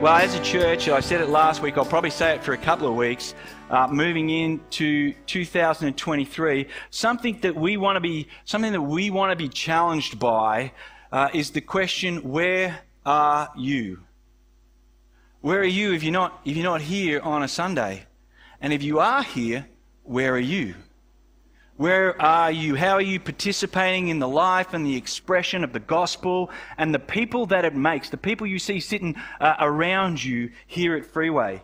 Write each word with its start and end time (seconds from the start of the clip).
Well, 0.00 0.14
as 0.14 0.32
a 0.36 0.42
church, 0.44 0.88
I 0.88 1.00
said 1.00 1.20
it 1.20 1.28
last 1.28 1.60
week, 1.60 1.76
I'll 1.76 1.84
probably 1.84 2.10
say 2.10 2.36
it 2.36 2.44
for 2.44 2.52
a 2.52 2.56
couple 2.56 2.86
of 2.86 2.94
weeks, 2.94 3.34
uh, 3.68 3.88
moving 3.88 4.30
into 4.30 5.12
2023, 5.26 6.68
something 6.90 7.40
that 7.40 7.56
we 7.56 7.76
want 7.76 7.96
to 7.96 8.00
be, 8.00 8.28
something 8.44 8.70
that 8.70 8.80
we 8.80 9.10
want 9.10 9.32
to 9.32 9.36
be 9.36 9.48
challenged 9.48 10.20
by 10.20 10.70
uh, 11.10 11.30
is 11.34 11.50
the 11.50 11.60
question, 11.60 12.18
where 12.30 12.78
are 13.04 13.50
you? 13.56 13.98
Where 15.40 15.58
are 15.58 15.64
you 15.64 15.92
if 15.92 16.04
you're 16.04 16.12
not, 16.12 16.42
if 16.44 16.56
you're 16.56 16.62
not 16.62 16.80
here 16.80 17.20
on 17.20 17.42
a 17.42 17.48
Sunday? 17.48 18.04
And 18.60 18.72
if 18.72 18.84
you 18.84 19.00
are 19.00 19.24
here, 19.24 19.66
where 20.04 20.32
are 20.32 20.38
you? 20.38 20.76
Where 21.78 22.20
are 22.20 22.50
you? 22.50 22.74
How 22.74 22.94
are 22.94 23.00
you 23.00 23.20
participating 23.20 24.08
in 24.08 24.18
the 24.18 24.26
life 24.26 24.74
and 24.74 24.84
the 24.84 24.96
expression 24.96 25.62
of 25.62 25.72
the 25.72 25.78
gospel 25.78 26.50
and 26.76 26.92
the 26.92 26.98
people 26.98 27.46
that 27.46 27.64
it 27.64 27.72
makes, 27.72 28.10
the 28.10 28.16
people 28.16 28.48
you 28.48 28.58
see 28.58 28.80
sitting 28.80 29.14
uh, 29.40 29.54
around 29.60 30.22
you 30.22 30.50
here 30.66 30.96
at 30.96 31.06
Freeway? 31.06 31.62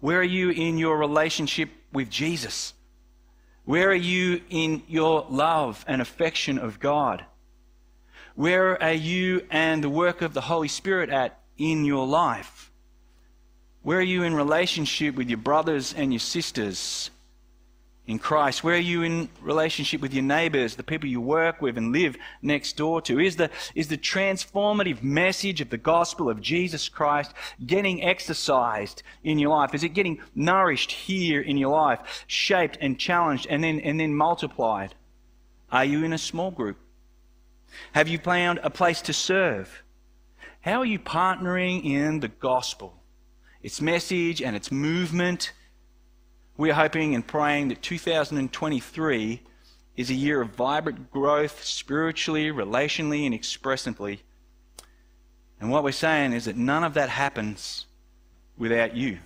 Where 0.00 0.18
are 0.18 0.24
you 0.24 0.50
in 0.50 0.76
your 0.76 0.98
relationship 0.98 1.70
with 1.92 2.10
Jesus? 2.10 2.74
Where 3.64 3.90
are 3.90 3.94
you 3.94 4.40
in 4.50 4.82
your 4.88 5.24
love 5.30 5.84
and 5.86 6.02
affection 6.02 6.58
of 6.58 6.80
God? 6.80 7.24
Where 8.34 8.82
are 8.82 8.92
you 8.92 9.46
and 9.52 9.84
the 9.84 9.88
work 9.88 10.20
of 10.20 10.34
the 10.34 10.40
Holy 10.40 10.66
Spirit 10.66 11.10
at 11.10 11.38
in 11.56 11.84
your 11.84 12.08
life? 12.08 12.72
Where 13.82 13.98
are 13.98 14.02
you 14.02 14.24
in 14.24 14.34
relationship 14.34 15.14
with 15.14 15.28
your 15.28 15.38
brothers 15.38 15.94
and 15.96 16.12
your 16.12 16.18
sisters? 16.18 17.12
In 18.08 18.18
Christ? 18.18 18.64
Where 18.64 18.74
are 18.74 18.78
you 18.78 19.02
in 19.02 19.28
relationship 19.42 20.00
with 20.00 20.14
your 20.14 20.24
neighbors, 20.24 20.74
the 20.74 20.82
people 20.82 21.08
you 21.08 21.20
work 21.20 21.60
with 21.60 21.76
and 21.76 21.92
live 21.92 22.16
next 22.40 22.76
door 22.76 23.02
to? 23.02 23.20
Is 23.20 23.36
the, 23.36 23.50
is 23.74 23.88
the 23.88 23.98
transformative 23.98 25.02
message 25.02 25.60
of 25.60 25.68
the 25.68 25.76
gospel 25.76 26.30
of 26.30 26.40
Jesus 26.40 26.88
Christ 26.88 27.34
getting 27.64 28.02
exercised 28.02 29.02
in 29.22 29.38
your 29.38 29.50
life? 29.50 29.74
Is 29.74 29.84
it 29.84 29.90
getting 29.90 30.20
nourished 30.34 30.90
here 30.90 31.42
in 31.42 31.58
your 31.58 31.70
life, 31.70 32.24
shaped 32.26 32.78
and 32.80 32.98
challenged 32.98 33.46
and 33.48 33.62
then, 33.62 33.78
and 33.80 34.00
then 34.00 34.14
multiplied? 34.14 34.94
Are 35.70 35.84
you 35.84 36.02
in 36.02 36.14
a 36.14 36.18
small 36.18 36.50
group? 36.50 36.78
Have 37.92 38.08
you 38.08 38.18
found 38.18 38.58
a 38.62 38.70
place 38.70 39.02
to 39.02 39.12
serve? 39.12 39.82
How 40.62 40.78
are 40.78 40.86
you 40.86 40.98
partnering 40.98 41.84
in 41.84 42.20
the 42.20 42.28
gospel? 42.28 42.94
Its 43.62 43.82
message 43.82 44.40
and 44.40 44.56
its 44.56 44.72
movement 44.72 45.52
we're 46.58 46.74
hoping 46.74 47.14
and 47.14 47.24
praying 47.24 47.68
that 47.68 47.80
2023 47.82 49.40
is 49.96 50.10
a 50.10 50.14
year 50.14 50.40
of 50.40 50.50
vibrant 50.50 51.10
growth 51.12 51.64
spiritually, 51.64 52.50
relationally, 52.50 53.24
and 53.24 53.34
expressively. 53.34 54.20
And 55.60 55.70
what 55.70 55.84
we're 55.84 55.92
saying 55.92 56.32
is 56.32 56.46
that 56.46 56.56
none 56.56 56.82
of 56.82 56.94
that 56.94 57.10
happens 57.10 57.86
without 58.56 58.96
you. 58.96 59.18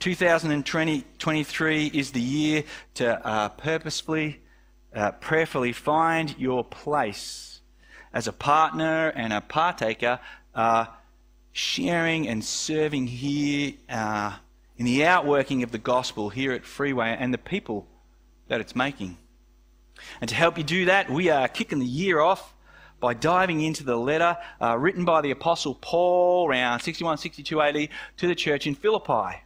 2023 0.00 1.86
is 1.86 2.10
the 2.12 2.20
year 2.20 2.64
to 2.92 3.26
uh, 3.26 3.48
purposefully, 3.48 4.42
uh, 4.94 5.12
prayerfully 5.12 5.72
find 5.72 6.38
your 6.38 6.62
place 6.62 7.62
as 8.12 8.28
a 8.28 8.32
partner 8.32 9.08
and 9.16 9.32
a 9.32 9.40
partaker, 9.40 10.20
uh, 10.54 10.84
sharing 11.52 12.28
and 12.28 12.44
serving 12.44 13.06
here 13.06 13.72
uh, 13.88 14.36
in 14.76 14.86
the 14.86 15.04
outworking 15.04 15.62
of 15.62 15.70
the 15.70 15.78
gospel 15.78 16.30
here 16.30 16.52
at 16.52 16.64
Freeway 16.64 17.16
and 17.18 17.32
the 17.32 17.38
people 17.38 17.86
that 18.48 18.60
it's 18.60 18.74
making. 18.74 19.16
And 20.20 20.28
to 20.28 20.34
help 20.34 20.58
you 20.58 20.64
do 20.64 20.86
that, 20.86 21.10
we 21.10 21.28
are 21.28 21.48
kicking 21.48 21.78
the 21.78 21.86
year 21.86 22.20
off 22.20 22.54
by 23.00 23.14
diving 23.14 23.60
into 23.60 23.84
the 23.84 23.96
letter 23.96 24.36
uh, 24.60 24.76
written 24.76 25.04
by 25.04 25.20
the 25.20 25.30
Apostle 25.30 25.74
Paul 25.74 26.48
around 26.48 26.80
61 26.80 27.18
62 27.18 27.60
AD 27.60 27.88
to 28.16 28.26
the 28.26 28.34
church 28.34 28.66
in 28.66 28.74
Philippi. 28.74 29.40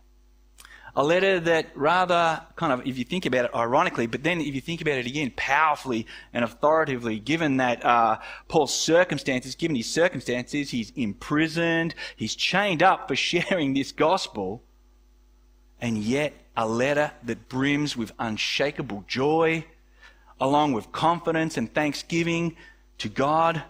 A 0.96 1.04
letter 1.04 1.38
that 1.38 1.66
rather 1.76 2.40
kind 2.56 2.72
of, 2.72 2.84
if 2.86 2.98
you 2.98 3.04
think 3.04 3.24
about 3.24 3.44
it 3.44 3.54
ironically, 3.54 4.06
but 4.06 4.24
then 4.24 4.40
if 4.40 4.54
you 4.54 4.60
think 4.60 4.80
about 4.80 4.98
it 4.98 5.06
again, 5.06 5.32
powerfully 5.36 6.06
and 6.32 6.44
authoritatively, 6.44 7.20
given 7.20 7.58
that 7.58 7.84
uh, 7.84 8.18
Paul's 8.48 8.74
circumstances, 8.74 9.54
given 9.54 9.76
his 9.76 9.88
circumstances, 9.88 10.70
he's 10.70 10.90
imprisoned, 10.96 11.94
he's 12.16 12.34
chained 12.34 12.82
up 12.82 13.06
for 13.06 13.14
sharing 13.30 13.74
this 13.74 13.92
gospel 13.92 14.64
and 15.80 15.98
yet 15.98 16.32
a 16.56 16.66
letter 16.66 17.12
that 17.22 17.48
brims 17.48 17.96
with 17.96 18.12
unshakable 18.18 19.04
joy, 19.06 19.64
along 20.40 20.72
with 20.72 20.92
confidence 20.92 21.56
and 21.56 21.72
thanksgiving 21.72 22.56
to 22.98 23.08
God 23.08 23.62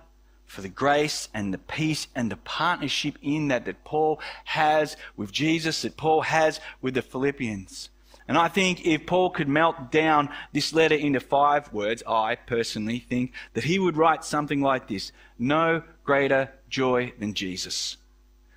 for 0.46 0.62
the 0.62 0.68
grace 0.68 1.28
and 1.34 1.52
the 1.52 1.58
peace 1.58 2.08
and 2.14 2.30
the 2.30 2.36
partnership 2.36 3.18
in 3.22 3.48
that 3.48 3.66
that 3.66 3.84
Paul 3.84 4.18
has 4.46 4.96
with 5.16 5.30
Jesus, 5.30 5.82
that 5.82 5.96
Paul 5.96 6.22
has 6.22 6.60
with 6.80 6.94
the 6.94 7.02
Philippians. 7.02 7.90
And 8.26 8.36
I 8.36 8.48
think 8.48 8.86
if 8.86 9.06
Paul 9.06 9.30
could 9.30 9.48
melt 9.48 9.90
down 9.90 10.28
this 10.52 10.72
letter 10.72 10.94
into 10.94 11.20
five 11.20 11.72
words, 11.72 12.02
I 12.06 12.34
personally 12.34 12.98
think 12.98 13.32
that 13.54 13.64
he 13.64 13.78
would 13.78 13.96
write 13.96 14.24
something 14.24 14.60
like 14.60 14.88
this 14.88 15.12
No 15.38 15.82
greater 16.04 16.52
joy 16.68 17.12
than 17.18 17.34
Jesus, 17.34 17.96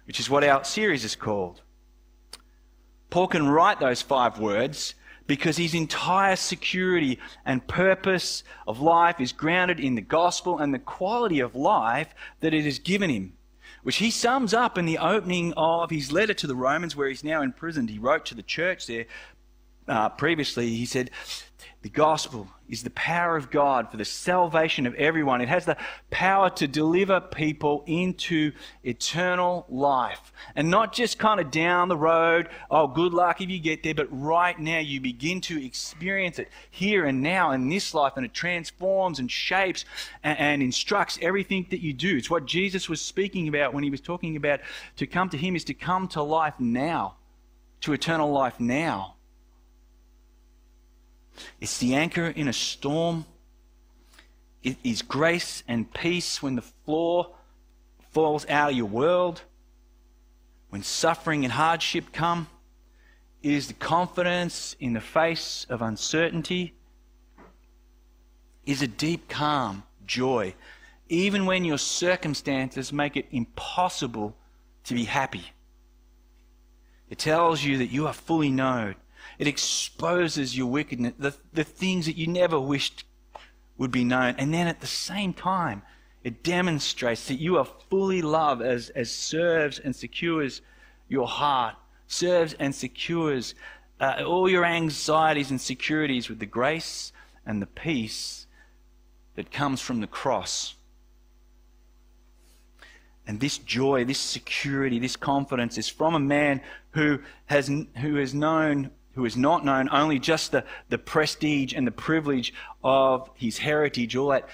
which 0.06 0.20
is 0.20 0.30
what 0.30 0.44
our 0.44 0.64
series 0.64 1.06
is 1.06 1.16
called. 1.16 1.62
Paul 3.12 3.28
can 3.28 3.48
write 3.48 3.80
those 3.82 4.02
five 4.02 4.40
words 4.40 4.96
because 5.28 5.58
his 5.58 5.76
entire 5.76 6.38
security 6.38 7.20
and 7.46 7.68
purpose 7.68 8.44
of 8.66 8.80
life 8.80 9.20
is 9.20 9.34
grounded 9.34 9.80
in 9.80 9.96
the 9.96 10.02
gospel 10.02 10.58
and 10.58 10.74
the 10.74 10.80
quality 10.80 11.42
of 11.42 11.54
life 11.54 12.16
that 12.40 12.54
it 12.54 12.64
has 12.64 12.80
given 12.80 13.10
him, 13.10 13.34
which 13.84 13.98
he 13.98 14.10
sums 14.12 14.54
up 14.54 14.78
in 14.78 14.86
the 14.86 14.98
opening 14.98 15.54
of 15.58 15.90
his 15.90 16.14
letter 16.14 16.34
to 16.34 16.48
the 16.48 16.56
Romans, 16.56 16.96
where 16.96 17.10
he's 17.10 17.24
now 17.24 17.42
imprisoned. 17.42 17.90
He 17.90 18.00
wrote 18.00 18.26
to 18.28 18.36
the 18.36 18.42
church 18.42 18.88
there 18.88 19.06
uh, 19.88 20.10
previously. 20.10 20.70
He 20.70 20.86
said, 20.86 21.12
The 21.82 21.90
gospel 21.90 22.48
is 22.70 22.84
the 22.84 22.90
power 22.92 23.36
of 23.36 23.52
God 23.52 23.92
for 23.92 23.98
the 23.98 24.06
salvation 24.06 24.88
of 24.88 24.96
everyone. 24.96 25.42
It 25.42 25.50
has 25.50 25.66
the 25.66 25.76
power 26.10 26.50
to 26.52 26.68
deliver 26.68 27.20
people 27.20 27.84
into 27.86 28.54
eternal 28.84 29.66
life. 29.68 30.32
And 30.56 30.70
not 30.70 30.94
just 30.94 31.20
kind 31.20 31.42
of 31.42 31.52
down 31.52 31.90
the 31.90 31.98
road, 31.98 32.48
oh, 32.70 32.88
good 32.88 33.14
luck 33.14 33.42
if 33.42 33.50
you 33.50 33.60
get 33.60 33.84
there, 33.84 33.94
but 33.94 34.08
right 34.10 34.58
now 34.58 34.80
you 34.80 35.02
begin 35.02 35.42
to 35.42 35.64
experience 35.64 36.40
it 36.40 36.50
here 36.70 37.06
and 37.06 37.22
now 37.22 37.52
in 37.52 37.68
this 37.68 37.94
life, 37.94 38.14
and 38.16 38.26
it 38.26 38.34
transforms 38.34 39.20
and 39.20 39.30
shapes 39.30 39.84
and, 40.24 40.40
and 40.40 40.64
instructs 40.64 41.20
everything 41.22 41.68
that 41.72 41.82
you 41.82 41.92
do. 41.92 42.16
It's 42.16 42.30
what 42.30 42.46
Jesus 42.46 42.88
was 42.88 43.02
speaking 43.02 43.50
about 43.50 43.74
when 43.74 43.84
he 43.84 43.90
was 43.90 44.02
talking 44.02 44.38
about 44.38 44.62
to 44.96 45.06
come 45.06 45.28
to 45.30 45.38
him 45.38 45.58
is 45.58 45.66
to 45.66 45.74
come 45.74 46.08
to 46.10 46.22
life 46.22 46.58
now, 46.58 47.16
to 47.82 47.92
eternal 47.92 48.32
life 48.32 48.62
now. 48.62 49.16
It's 51.60 51.78
the 51.78 51.96
anchor 51.96 52.28
in 52.28 52.48
a 52.48 52.54
storm. 52.54 53.26
It 54.64 54.78
is 54.84 55.02
grace 55.02 55.64
and 55.68 55.92
peace 55.94 56.42
when 56.42 56.56
the 56.56 56.62
floor 56.62 57.34
falls 58.12 58.46
out 58.48 58.72
of 58.72 58.78
your 58.78 58.86
world. 58.86 59.42
When 60.70 60.84
suffering 60.84 61.44
and 61.44 61.52
hardship 61.52 62.12
come, 62.14 62.48
it 63.42 63.52
is 63.52 63.68
the 63.68 63.74
confidence 63.74 64.76
in 64.80 64.94
the 64.94 65.02
face 65.02 65.66
of 65.70 65.82
uncertainty. 65.82 66.74
It 68.66 68.72
is 68.72 68.82
a 68.82 68.88
deep 68.88 69.28
calm, 69.28 69.84
joy, 70.06 70.54
even 71.10 71.46
when 71.46 71.66
your 71.66 71.80
circumstances 71.80 72.94
make 72.94 73.18
it 73.18 73.26
impossible 73.32 74.36
to 74.84 74.94
be 74.94 75.06
happy. 75.06 75.46
It 77.10 77.18
tells 77.18 77.64
you 77.64 77.80
that 77.80 77.92
you 77.92 78.08
are 78.08 78.14
fully 78.14 78.52
known 78.52 78.96
it 79.42 79.48
exposes 79.48 80.56
your 80.56 80.68
wickedness, 80.68 81.16
the, 81.18 81.34
the 81.52 81.64
things 81.64 82.06
that 82.06 82.16
you 82.16 82.28
never 82.28 82.60
wished 82.60 83.06
would 83.76 83.90
be 83.90 84.04
known. 84.04 84.36
And 84.38 84.54
then 84.54 84.68
at 84.68 84.82
the 84.82 84.86
same 84.86 85.34
time, 85.34 85.82
it 86.24 86.44
demonstrates 86.44 87.28
that 87.28 87.40
you 87.40 87.58
are 87.58 87.66
fully 87.90 88.22
loved 88.22 88.62
as, 88.62 88.92
as 88.92 89.10
serves 89.10 89.80
and 89.80 89.96
secures 89.96 90.62
your 91.10 91.26
heart, 91.28 91.74
serves 92.06 92.54
and 92.54 92.76
secures 92.76 93.56
uh, 94.00 94.22
all 94.28 94.48
your 94.48 94.64
anxieties 94.64 95.50
and 95.50 95.60
securities 95.60 96.30
with 96.30 96.38
the 96.38 96.46
grace 96.46 97.12
and 97.44 97.64
the 97.64 97.66
peace 97.66 98.46
that 99.34 99.52
comes 99.52 99.82
from 99.82 100.02
the 100.02 100.08
cross. 100.08 100.76
And 103.26 103.40
this 103.40 103.58
joy, 103.58 104.06
this 104.06 104.20
security, 104.20 105.00
this 105.00 105.16
confidence 105.16 105.80
is 105.80 105.90
from 105.90 106.14
a 106.14 106.20
man 106.20 106.62
who 106.92 107.22
has, 107.48 107.72
who 107.98 108.18
has 108.18 108.36
known 108.36 108.92
who 109.16 109.24
has 109.24 109.36
not 109.36 109.66
known 109.66 109.90
only 109.92 110.20
just 110.20 110.52
the, 110.52 110.64
the 110.90 110.98
prestige 110.98 111.74
and 111.74 111.86
the 111.86 111.92
privilege 111.92 112.54
of 112.84 113.30
his 113.36 113.58
heritage, 113.58 114.16
all 114.16 114.30
that 114.30 114.48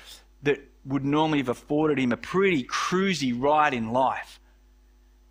that 0.44 0.60
would 0.86 1.04
normally 1.04 1.40
have 1.40 1.50
afforded 1.50 2.00
him 2.00 2.12
a 2.12 2.18
pretty 2.18 2.64
cruisy 2.64 3.34
ride 3.38 3.74
in 3.74 3.92
life. 3.92 4.40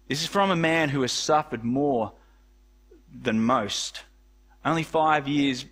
This 0.09 0.23
is 0.23 0.29
from 0.29 0.51
a 0.51 0.57
man 0.57 0.91
who 0.91 1.03
has 1.03 1.13
suffered 1.13 1.65
more 1.65 2.13
than 3.13 3.41
most. 3.41 4.03
Only 4.65 4.83
five 4.83 5.27
years 5.27 5.65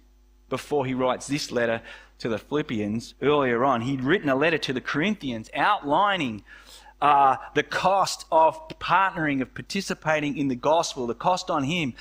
before 0.49 0.87
he 0.87 0.95
writes 0.95 1.27
this 1.27 1.51
letter 1.51 1.83
to 2.19 2.29
the 2.29 2.39
Philippians, 2.39 3.15
earlier 3.21 3.65
on, 3.65 3.83
he'd 3.83 4.01
written 4.01 4.29
a 4.29 4.37
letter 4.37 4.59
to 4.59 4.73
the 4.73 4.81
Corinthians 4.81 5.51
outlining 5.55 6.45
uh, 7.03 7.37
the 7.55 7.63
cost 7.63 8.25
of 8.33 8.69
partnering, 8.79 9.43
of 9.43 9.53
participating 9.53 10.39
in 10.39 10.49
the 10.49 10.55
gospel, 10.55 11.07
the 11.07 11.15
cost 11.15 11.51
on 11.51 11.65
him. 11.65 11.93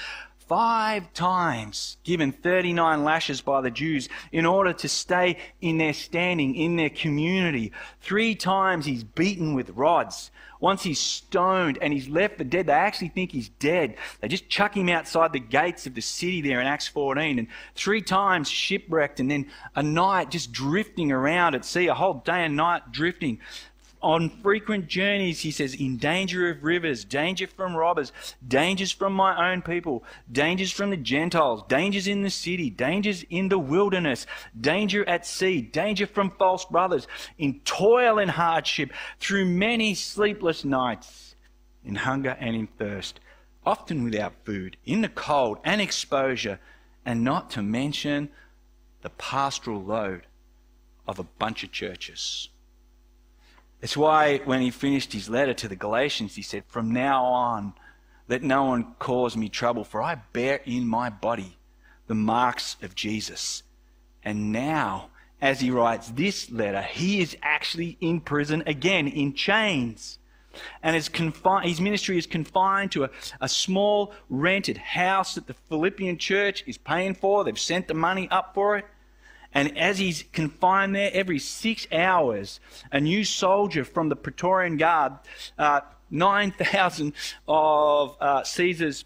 Five 0.48 1.14
times 1.14 1.98
given 2.04 2.32
39 2.32 3.04
lashes 3.04 3.42
by 3.42 3.62
the 3.62 3.72
Jews 3.72 4.10
in 4.32 4.46
order 4.46 4.74
to 4.74 4.90
stay 4.90 5.38
in 5.62 5.78
their 5.78 5.94
standing, 5.94 6.56
in 6.56 6.76
their 6.76 6.90
community. 6.90 7.72
Three 8.02 8.36
times 8.36 8.86
he's 8.86 9.04
beaten 9.04 9.54
with 9.54 9.70
rods. 9.70 10.32
Once 10.60 10.84
he's 10.84 11.00
stoned 11.00 11.78
and 11.82 11.92
he's 11.92 12.08
left 12.08 12.38
for 12.38 12.44
dead, 12.44 12.68
they 12.68 12.74
actually 12.74 13.10
think 13.10 13.32
he's 13.32 13.50
dead. 13.50 13.96
They 14.22 14.28
just 14.28 14.50
chuck 14.50 14.76
him 14.76 14.90
outside 14.90 15.34
the 15.34 15.40
gates 15.40 15.88
of 15.88 15.94
the 15.94 16.02
city 16.02 16.42
there 16.42 16.62
in 16.62 16.68
Acts 16.68 16.88
14. 16.88 17.40
And 17.40 17.48
three 17.76 18.02
times 18.02 18.50
shipwrecked, 18.50 19.20
and 19.20 19.30
then 19.30 19.48
a 19.76 19.84
night 19.84 20.32
just 20.32 20.52
drifting 20.52 21.12
around 21.12 21.56
at 21.56 21.66
sea, 21.66 21.88
a 21.88 21.94
whole 21.94 22.16
day 22.16 22.46
and 22.46 22.56
night 22.56 22.92
drifting 22.92 23.40
on 24.04 24.30
frequent 24.30 24.88
journeys, 24.88 25.40
he 25.40 25.50
says, 25.50 25.74
in 25.74 25.98
danger 25.98 26.50
of 26.50 26.64
rivers, 26.64 27.06
danger 27.06 27.48
from 27.48 27.76
robbers, 27.76 28.12
dangers 28.46 28.92
from 28.92 29.14
my 29.14 29.52
own 29.52 29.62
people, 29.62 30.04
dangers 30.32 30.72
from 30.72 30.90
the 30.90 30.98
Gentiles, 30.98 31.64
dangers 31.70 32.06
in 32.06 32.22
the 32.22 32.30
city, 32.30 32.70
dangers 32.70 33.24
in 33.30 33.48
the 33.48 33.58
wilderness, 33.58 34.28
danger 34.60 35.08
at 35.08 35.26
sea, 35.26 35.62
danger 35.62 36.06
from 36.06 36.32
false 36.32 36.66
brothers, 36.66 37.08
in 37.38 37.62
toil 37.62 38.20
and 38.20 38.32
hardship, 38.32 38.92
through 39.20 39.46
many 39.46 39.96
sleepless 39.96 40.66
nights, 40.66 41.36
in 41.86 41.96
hunger 41.96 42.38
and 42.40 42.56
in 42.56 42.68
thirst, 42.68 43.22
often 43.66 44.04
without 44.04 44.34
food, 44.44 44.76
in 44.86 45.02
the 45.02 45.10
cold 45.10 45.58
and 45.64 45.80
exposure, 45.80 46.60
and 47.06 47.24
not 47.24 47.50
to 47.50 47.62
mention 47.62 48.30
the 49.02 49.10
pastoral 49.12 49.82
load 49.82 50.24
of 51.08 51.20
a 51.20 51.24
bunch 51.24 51.64
of 51.64 51.72
churches. 51.72 52.50
It's 53.84 53.98
why 53.98 54.38
when 54.46 54.62
he 54.62 54.72
finished 54.72 55.12
his 55.12 55.28
letter 55.28 55.54
to 55.56 55.68
the 55.68 55.76
Galatians, 55.76 56.36
he 56.36 56.42
said, 56.42 56.64
From 56.68 56.94
now 56.94 57.26
on, 57.26 57.74
let 58.30 58.42
no 58.42 58.64
one 58.64 58.96
cause 58.98 59.36
me 59.36 59.50
trouble, 59.50 59.84
for 59.84 60.02
I 60.02 60.16
bear 60.32 60.62
in 60.66 60.88
my 60.88 61.10
body 61.10 61.58
the 62.08 62.16
marks 62.16 62.78
of 62.82 62.96
Jesus. 62.96 63.62
And 64.24 64.54
now, 64.54 65.10
as 65.42 65.60
he 65.60 65.70
writes 65.70 66.08
this 66.12 66.50
letter, 66.50 66.82
he 66.82 67.20
is 67.20 67.36
actually 67.42 67.98
in 68.00 68.22
prison 68.22 68.64
again, 68.66 69.06
in 69.06 69.34
chains. 69.34 70.18
And 70.82 70.96
his, 70.96 71.10
confi- 71.10 71.66
his 71.66 71.82
ministry 71.82 72.18
is 72.18 72.26
confined 72.26 72.94
to 72.94 73.04
a, 73.04 73.10
a 73.42 73.50
small 73.50 74.14
rented 74.30 74.78
house 74.78 75.36
that 75.36 75.48
the 75.48 75.56
Philippian 75.56 76.18
church 76.18 76.64
is 76.66 76.78
paying 76.78 77.16
for. 77.16 77.44
They've 77.44 77.60
sent 77.60 77.90
the 77.90 77.96
money 77.96 78.30
up 78.32 78.54
for 78.54 78.78
it. 78.78 78.86
And 79.54 79.78
as 79.78 80.00
he's 80.00 80.24
confined 80.34 80.96
there, 80.96 81.12
every 81.14 81.40
six 81.40 81.88
hours, 81.92 82.60
a 82.92 83.00
new 83.00 83.24
soldier 83.24 83.84
from 83.84 84.10
the 84.10 84.16
Praetorian 84.16 84.78
Guard, 84.78 85.14
uh, 85.58 85.82
9,000 86.10 87.14
of 87.48 88.18
uh, 88.20 88.44
Caesar's 88.44 89.06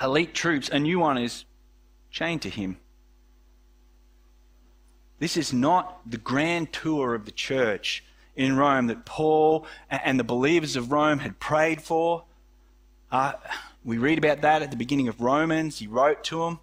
elite 0.00 0.34
troops, 0.34 0.68
a 0.68 0.78
new 0.78 0.98
one 0.98 1.18
is 1.18 1.44
chained 2.10 2.42
to 2.42 2.50
him. 2.50 2.76
This 5.18 5.36
is 5.36 5.52
not 5.52 6.10
the 6.10 6.18
grand 6.18 6.72
tour 6.72 7.14
of 7.14 7.24
the 7.24 7.30
church 7.30 8.04
in 8.34 8.56
Rome 8.56 8.88
that 8.88 9.04
Paul 9.04 9.66
and 9.88 10.18
the 10.18 10.24
believers 10.24 10.74
of 10.74 10.90
Rome 10.90 11.20
had 11.20 11.38
prayed 11.38 11.80
for. 11.80 12.24
Uh, 13.10 13.34
we 13.84 13.98
read 13.98 14.18
about 14.18 14.40
that 14.40 14.62
at 14.62 14.70
the 14.70 14.76
beginning 14.76 15.08
of 15.08 15.20
Romans. 15.20 15.78
He 15.78 15.86
wrote 15.86 16.24
to 16.24 16.40
them 16.40 16.60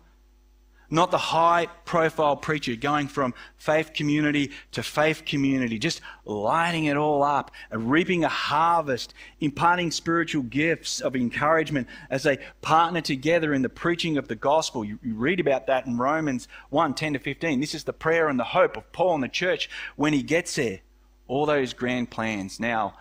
not 0.89 1.11
the 1.11 1.17
high 1.17 1.67
profile 1.85 2.35
preacher 2.35 2.75
going 2.75 3.07
from 3.07 3.33
faith 3.57 3.93
community 3.93 4.51
to 4.71 4.83
faith 4.83 5.23
community, 5.25 5.77
just 5.77 6.01
lighting 6.25 6.85
it 6.85 6.97
all 6.97 7.23
up, 7.23 7.51
reaping 7.71 8.23
a 8.23 8.29
harvest, 8.29 9.13
imparting 9.39 9.91
spiritual 9.91 10.43
gifts 10.43 11.01
of 11.01 11.15
encouragement 11.15 11.87
as 12.09 12.23
they 12.23 12.37
partner 12.61 13.01
together 13.01 13.53
in 13.53 13.61
the 13.61 13.69
preaching 13.69 14.17
of 14.17 14.27
the 14.27 14.35
gospel. 14.35 14.83
You, 14.83 14.99
you 15.03 15.13
read 15.15 15.39
about 15.39 15.67
that 15.67 15.85
in 15.85 15.97
Romans 15.97 16.47
1 16.69 16.93
10 16.95 17.13
to 17.13 17.19
15. 17.19 17.59
This 17.59 17.75
is 17.75 17.83
the 17.83 17.93
prayer 17.93 18.27
and 18.27 18.39
the 18.39 18.43
hope 18.43 18.77
of 18.77 18.91
Paul 18.91 19.15
and 19.15 19.23
the 19.23 19.29
church 19.29 19.69
when 19.95 20.13
he 20.13 20.23
gets 20.23 20.55
there. 20.55 20.79
All 21.27 21.45
those 21.45 21.73
grand 21.73 22.09
plans 22.09 22.59
now 22.59 22.95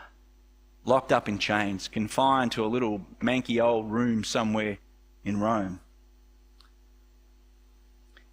locked 0.84 1.12
up 1.12 1.28
in 1.28 1.38
chains, 1.38 1.88
confined 1.88 2.52
to 2.52 2.64
a 2.64 2.66
little 2.66 3.02
manky 3.20 3.62
old 3.62 3.90
room 3.90 4.24
somewhere 4.24 4.78
in 5.24 5.38
Rome. 5.38 5.80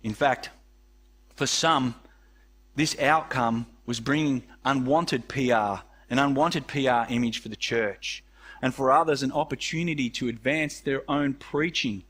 In 0.06 0.14
fact, 0.14 0.52
for 1.36 1.48
some, 1.48 1.96
this 2.76 2.96
outcome 3.00 3.66
was 3.88 4.00
bringing 4.00 4.44
unwanted 4.64 5.28
PR, 5.28 5.82
an 6.12 6.20
unwanted 6.20 6.68
PR 6.68 7.10
image 7.10 7.40
for 7.40 7.50
the 7.50 7.56
church, 7.56 8.24
and 8.62 8.72
for 8.72 8.92
others, 8.92 9.24
an 9.24 9.32
opportunity 9.32 10.12
to 10.12 10.28
advance 10.28 10.80
their 10.80 11.02
own 11.10 11.34
preaching. 11.34 12.04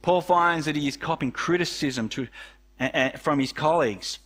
Paul 0.00 0.20
finds 0.20 0.66
that 0.66 0.76
he 0.76 0.86
is 0.86 0.96
copying 0.96 1.32
criticism 1.32 2.08
to, 2.10 2.28
uh, 2.78 3.10
from 3.18 3.40
his 3.40 3.52
colleagues. 3.52 4.20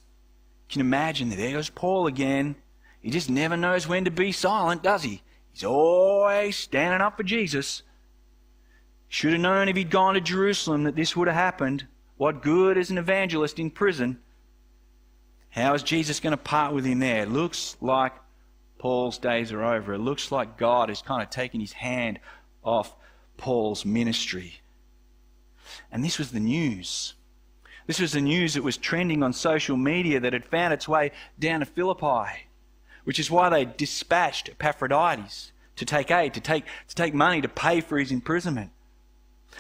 You 0.69 0.75
Can 0.75 0.81
imagine 0.83 1.31
that? 1.31 1.37
There 1.37 1.53
goes 1.53 1.71
Paul 1.71 2.07
again. 2.07 2.57
He 3.01 3.09
just 3.09 3.31
never 3.31 3.57
knows 3.57 3.89
when 3.89 4.05
to 4.05 4.11
be 4.11 4.33
silent, 4.33 4.83
does 4.83 5.03
he? 5.03 5.23
He's 5.51 5.65
always 5.65 6.57
standing 6.57 7.01
up 7.01 7.17
for 7.17 7.23
Jesus. 7.23 7.85
Should 9.09 9.33
have 9.33 9.41
known 9.41 9.71
if 9.71 9.77
he'd 9.77 9.89
gone 9.89 10.13
to 10.13 10.21
Jerusalem 10.21 10.85
that 10.85 10.95
this 10.95 11.17
would 11.17 11.29
have 11.29 11.37
happened. 11.39 11.87
What 12.17 12.43
good 12.43 12.77
is 12.79 12.91
an 12.91 12.99
evangelist 12.99 13.59
in 13.59 13.71
prison? 13.71 14.21
How 15.51 15.75
is 15.75 15.83
Jesus 15.83 16.21
going 16.21 16.33
to 16.33 16.37
part 16.37 16.73
with 16.73 16.85
him 16.85 16.99
there? 16.99 17.23
It 17.23 17.31
looks 17.31 17.77
like 17.81 18.13
Paul's 18.79 19.19
days 19.19 19.53
are 19.53 19.65
over. 19.65 19.95
It 19.95 19.99
looks 19.99 20.33
like 20.33 20.59
God 20.59 20.89
has 20.89 21.03
kind 21.03 21.23
of 21.23 21.31
taken 21.31 21.61
his 21.61 21.73
hand 21.73 22.19
off 22.63 22.95
Paul's 23.37 23.85
ministry. 23.85 24.61
And 25.91 26.05
this 26.05 26.19
was 26.19 26.31
the 26.31 26.41
news. 26.41 27.15
This 27.87 28.01
was 28.01 28.13
the 28.13 28.21
news 28.21 28.55
that 28.55 28.65
was 28.65 28.77
trending 28.77 29.23
on 29.23 29.33
social 29.33 29.77
media 29.77 30.21
that 30.21 30.33
had 30.33 30.45
found 30.45 30.73
its 30.73 30.89
way 30.89 31.13
down 31.39 31.61
to 31.61 31.67
Philippi, 31.67 32.49
which 33.05 33.19
is 33.19 33.31
why 33.31 33.49
they 33.49 33.65
dispatched 33.65 34.49
Epaphroditus 34.49 35.53
to 35.77 35.85
take 35.85 36.11
aid, 36.11 36.35
to 36.35 36.41
take, 36.41 36.65
to 36.89 36.95
take 36.95 37.15
money 37.15 37.41
to 37.41 37.49
pay 37.49 37.81
for 37.81 37.99
his 37.99 38.11
imprisonment 38.11 38.71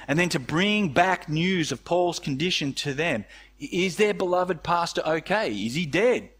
and 0.08 0.18
then 0.18 0.28
to 0.30 0.38
bring 0.38 0.90
back 0.90 1.28
news 1.28 1.72
of 1.72 1.84
Paul's 1.84 2.18
condition 2.18 2.72
to 2.74 2.94
them. 2.94 3.24
Is 3.58 3.96
their 3.96 4.14
beloved 4.14 4.62
pastor 4.62 5.02
okay? 5.06 5.50
Is 5.50 5.74
he 5.74 5.86
dead? 5.86 6.30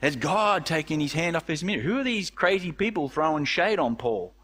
Has 0.00 0.16
God 0.16 0.66
taken 0.66 0.98
his 0.98 1.12
hand 1.12 1.36
off 1.36 1.46
his 1.46 1.62
mirror? 1.62 1.82
Who 1.82 2.00
are 2.00 2.04
these 2.04 2.30
crazy 2.30 2.72
people 2.72 3.08
throwing 3.08 3.44
shade 3.44 3.78
on 3.78 3.96
Paul? 3.96 4.34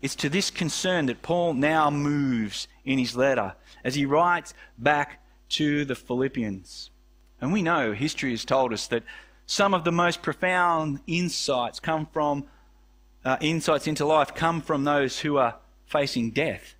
It's 0.00 0.16
to 0.16 0.28
this 0.28 0.50
concern 0.50 1.06
that 1.06 1.22
Paul 1.22 1.54
now 1.54 1.90
moves 1.90 2.68
in 2.84 2.98
his 2.98 3.16
letter 3.16 3.54
as 3.84 3.94
he 3.94 4.06
writes 4.06 4.54
back 4.78 5.22
to 5.50 5.84
the 5.84 5.94
Philippians. 5.94 6.90
And 7.40 7.52
we 7.52 7.62
know 7.62 7.92
history 7.92 8.30
has 8.30 8.44
told 8.44 8.72
us 8.72 8.86
that 8.88 9.04
some 9.46 9.74
of 9.74 9.84
the 9.84 9.92
most 9.92 10.22
profound 10.22 11.00
insights 11.06 11.80
come 11.80 12.06
from 12.12 12.44
uh, 13.24 13.36
insights 13.40 13.86
into 13.86 14.04
life 14.04 14.34
come 14.34 14.60
from 14.60 14.84
those 14.84 15.20
who 15.20 15.36
are 15.36 15.56
facing 15.86 16.30
death. 16.30 16.74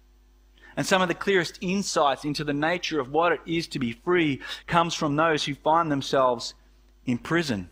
And 0.76 0.86
some 0.86 1.02
of 1.02 1.08
the 1.08 1.14
clearest 1.14 1.58
insights 1.60 2.24
into 2.24 2.44
the 2.44 2.54
nature 2.54 3.00
of 3.00 3.10
what 3.10 3.32
it 3.32 3.40
is 3.46 3.66
to 3.68 3.78
be 3.78 3.92
free 3.92 4.40
comes 4.66 4.94
from 4.94 5.16
those 5.16 5.44
who 5.44 5.54
find 5.54 5.90
themselves 5.90 6.54
in 7.04 7.18
prison. 7.18 7.68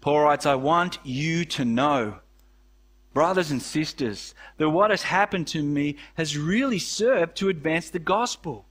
Paul 0.00 0.22
writes, 0.22 0.46
I 0.46 0.54
want 0.54 0.98
you 1.04 1.44
to 1.44 1.64
know, 1.64 2.20
brothers 3.12 3.50
and 3.50 3.60
sisters, 3.60 4.34
that 4.56 4.70
what 4.70 4.90
has 4.90 5.02
happened 5.02 5.46
to 5.48 5.62
me 5.62 5.96
has 6.14 6.38
really 6.38 6.78
served 6.78 7.36
to 7.36 7.48
advance 7.48 7.90
the 7.90 7.98
gospel, 7.98 8.64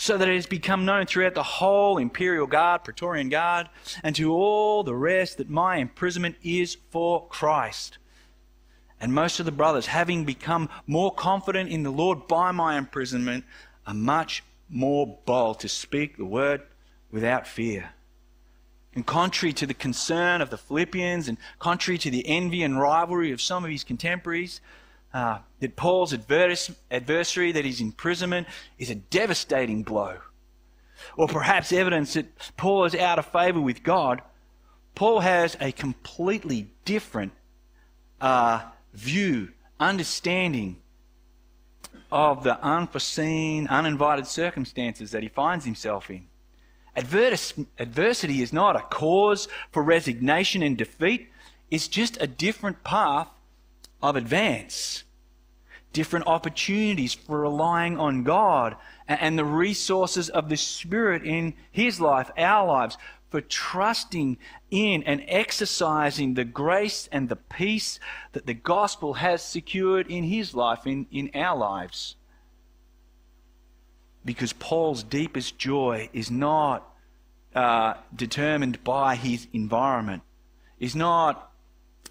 so 0.00 0.16
that 0.16 0.28
it 0.28 0.36
has 0.36 0.46
become 0.46 0.84
known 0.84 1.04
throughout 1.06 1.34
the 1.34 1.42
whole 1.42 1.98
imperial 1.98 2.46
guard, 2.46 2.84
Praetorian 2.84 3.28
guard, 3.28 3.68
and 4.04 4.14
to 4.14 4.32
all 4.32 4.84
the 4.84 4.94
rest 4.94 5.38
that 5.38 5.50
my 5.50 5.78
imprisonment 5.78 6.36
is 6.42 6.76
for 6.90 7.26
Christ. 7.26 7.98
And 9.00 9.14
most 9.14 9.38
of 9.38 9.46
the 9.46 9.52
brothers, 9.52 9.86
having 9.86 10.24
become 10.24 10.68
more 10.86 11.12
confident 11.12 11.70
in 11.70 11.82
the 11.82 11.90
Lord 11.90 12.26
by 12.26 12.50
my 12.50 12.76
imprisonment, 12.76 13.44
are 13.86 13.94
much 13.94 14.42
more 14.68 15.18
bold 15.24 15.60
to 15.60 15.68
speak 15.68 16.16
the 16.16 16.24
word 16.24 16.62
without 17.10 17.46
fear. 17.46 17.90
And 18.94 19.06
contrary 19.06 19.52
to 19.54 19.66
the 19.66 19.74
concern 19.74 20.40
of 20.40 20.50
the 20.50 20.58
Philippians 20.58 21.28
and 21.28 21.38
contrary 21.58 21.98
to 21.98 22.10
the 22.10 22.26
envy 22.26 22.62
and 22.62 22.80
rivalry 22.80 23.30
of 23.30 23.40
some 23.40 23.64
of 23.64 23.70
his 23.70 23.84
contemporaries, 23.84 24.60
uh, 25.14 25.38
that 25.60 25.76
Paul's 25.76 26.12
advers- 26.12 26.74
adversary, 26.90 27.52
that 27.52 27.64
his 27.64 27.80
imprisonment, 27.80 28.46
is 28.78 28.90
a 28.90 28.94
devastating 28.94 29.82
blow. 29.82 30.18
Or 31.16 31.28
perhaps 31.28 31.72
evidence 31.72 32.14
that 32.14 32.26
Paul 32.56 32.84
is 32.84 32.94
out 32.94 33.18
of 33.18 33.26
favor 33.26 33.60
with 33.60 33.82
God, 33.82 34.20
Paul 34.94 35.20
has 35.20 35.56
a 35.60 35.70
completely 35.70 36.68
different 36.84 37.32
uh, 38.20 38.62
view, 38.94 39.50
understanding 39.78 40.76
of 42.10 42.42
the 42.42 42.58
unforeseen, 42.62 43.66
uninvited 43.68 44.26
circumstances 44.26 45.10
that 45.10 45.22
he 45.22 45.28
finds 45.28 45.64
himself 45.64 46.10
in. 46.10 46.26
Adversity 46.96 48.42
is 48.42 48.52
not 48.52 48.76
a 48.76 48.80
cause 48.80 49.46
for 49.70 49.82
resignation 49.82 50.62
and 50.62 50.76
defeat, 50.76 51.28
it's 51.70 51.86
just 51.86 52.20
a 52.20 52.26
different 52.26 52.82
path 52.82 53.28
of 54.02 54.16
advance, 54.16 55.04
different 55.92 56.26
opportunities 56.26 57.14
for 57.14 57.40
relying 57.40 57.98
on 57.98 58.24
God 58.24 58.74
and 59.06 59.38
the 59.38 59.44
resources 59.44 60.28
of 60.28 60.48
the 60.48 60.56
Spirit 60.56 61.24
in 61.24 61.54
His 61.70 62.00
life, 62.00 62.30
our 62.36 62.66
lives, 62.66 62.96
for 63.30 63.40
trusting 63.40 64.38
in 64.70 65.02
and 65.02 65.22
exercising 65.26 66.34
the 66.34 66.44
grace 66.44 67.08
and 67.12 67.28
the 67.28 67.36
peace 67.36 68.00
that 68.32 68.46
the 68.46 68.54
gospel 68.54 69.14
has 69.14 69.42
secured 69.42 70.06
in 70.10 70.24
His 70.24 70.54
life, 70.54 70.86
in, 70.86 71.06
in 71.10 71.30
our 71.34 71.56
lives. 71.56 72.16
Because 74.24 74.52
Paul's 74.52 75.02
deepest 75.02 75.58
joy 75.58 76.10
is 76.12 76.30
not 76.30 76.88
uh, 77.54 77.94
determined 78.14 78.82
by 78.84 79.16
his 79.16 79.48
environment, 79.52 80.22
is 80.78 80.94
not, 80.94 81.47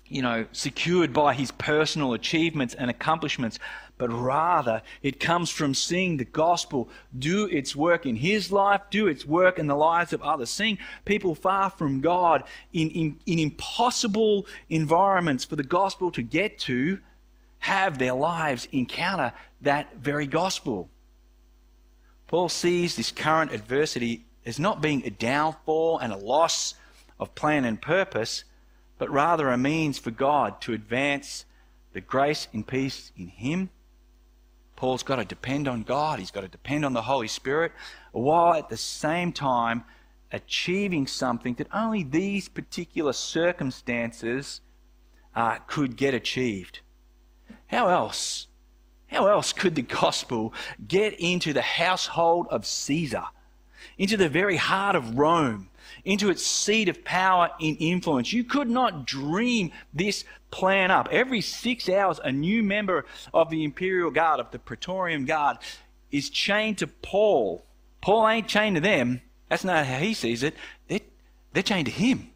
you 0.09 0.21
know, 0.21 0.45
secured 0.51 1.13
by 1.13 1.33
his 1.33 1.51
personal 1.51 2.13
achievements 2.13 2.73
and 2.73 2.89
accomplishments, 2.89 3.59
but 3.97 4.09
rather 4.09 4.81
it 5.01 5.19
comes 5.19 5.49
from 5.49 5.73
seeing 5.73 6.17
the 6.17 6.25
gospel 6.25 6.89
do 7.17 7.45
its 7.45 7.75
work 7.75 8.05
in 8.05 8.15
his 8.15 8.51
life, 8.51 8.81
do 8.89 9.07
its 9.07 9.25
work 9.25 9.59
in 9.59 9.67
the 9.67 9.75
lives 9.75 10.13
of 10.13 10.21
others, 10.21 10.49
seeing 10.49 10.77
people 11.05 11.35
far 11.35 11.69
from 11.69 12.01
God 12.01 12.43
in, 12.73 12.89
in, 12.91 13.19
in 13.25 13.39
impossible 13.39 14.45
environments 14.69 15.45
for 15.45 15.55
the 15.55 15.63
gospel 15.63 16.11
to 16.11 16.21
get 16.21 16.59
to 16.59 16.99
have 17.59 17.97
their 17.97 18.13
lives 18.13 18.67
encounter 18.71 19.33
that 19.61 19.95
very 19.97 20.27
gospel. 20.27 20.89
Paul 22.27 22.49
sees 22.49 22.95
this 22.95 23.11
current 23.11 23.51
adversity 23.51 24.25
as 24.45 24.59
not 24.59 24.81
being 24.81 25.05
a 25.05 25.09
downfall 25.09 25.99
and 25.99 26.13
a 26.13 26.17
loss 26.17 26.75
of 27.19 27.33
plan 27.35 27.65
and 27.65 27.81
purpose, 27.81 28.43
but 28.98 29.10
rather 29.10 29.50
a 29.50 29.58
means 29.58 29.98
for 29.98 30.12
God 30.12 30.62
to 30.62 30.74
advance 30.74 31.46
the 31.94 32.01
grace 32.01 32.48
and 32.54 32.66
peace 32.66 33.12
in 33.18 33.27
Him. 33.27 33.70
Paul's 34.75 35.04
got 35.04 35.16
to 35.16 35.25
depend 35.25 35.68
on 35.68 35.84
God, 35.84 36.20
he's 36.20 36.32
got 36.32 36.42
to 36.42 36.48
depend 36.48 36.86
on 36.86 36.94
the 36.94 37.01
Holy 37.01 37.27
Spirit, 37.27 37.72
while 38.12 38.54
at 38.54 38.70
the 38.70 38.77
same 38.77 39.32
time 39.32 39.84
achieving 40.32 41.08
something 41.08 41.56
that 41.56 41.68
only 41.74 42.04
these 42.04 42.48
particular 42.48 43.13
circumstances 43.13 44.62
uh, 45.36 45.58
could 45.66 45.96
get 45.96 46.13
achieved. 46.13 46.82
How 47.68 47.88
else? 47.88 48.48
How 49.08 49.27
else 49.27 49.54
could 49.54 49.75
the 49.75 49.82
gospel 49.82 50.54
get 50.86 51.13
into 51.20 51.54
the 51.54 51.62
household 51.62 52.48
of 52.50 52.66
Caesar? 52.66 53.24
into 53.98 54.18
the 54.18 54.30
very 54.30 54.58
heart 54.58 54.96
of 54.96 55.18
Rome, 55.18 55.70
into 56.07 56.29
its 56.29 56.41
seat 56.41 56.87
of 56.87 57.03
power 57.03 57.49
and 57.59 57.75
influence. 57.81 58.31
You 58.31 58.45
could 58.45 58.69
not 58.69 59.05
dream 59.05 59.71
this 59.93 60.23
plan 60.51 60.89
up. 60.89 61.09
Every 61.11 61.41
six 61.41 61.89
hours, 61.89 62.17
a 62.23 62.31
new 62.31 62.63
member 62.63 63.05
of 63.33 63.49
the 63.49 63.65
Imperial 63.65 64.09
Guard, 64.09 64.39
of 64.39 64.49
the 64.51 64.57
Praetorian 64.57 65.25
Guard, 65.25 65.57
is 66.09 66.29
chained 66.29 66.77
to 66.77 66.87
Paul. 66.87 67.65
Paul 67.99 68.25
ain't 68.29 68.47
chained 68.47 68.77
to 68.77 68.81
them. 68.81 69.21
That's 69.49 69.65
not 69.65 69.85
how 69.85 69.97
he 69.97 70.13
sees 70.13 70.43
it. 70.43 70.55
They're, 70.87 71.01
they're 71.51 71.61
chained 71.61 71.87
to 71.87 71.91
him. 71.91 72.31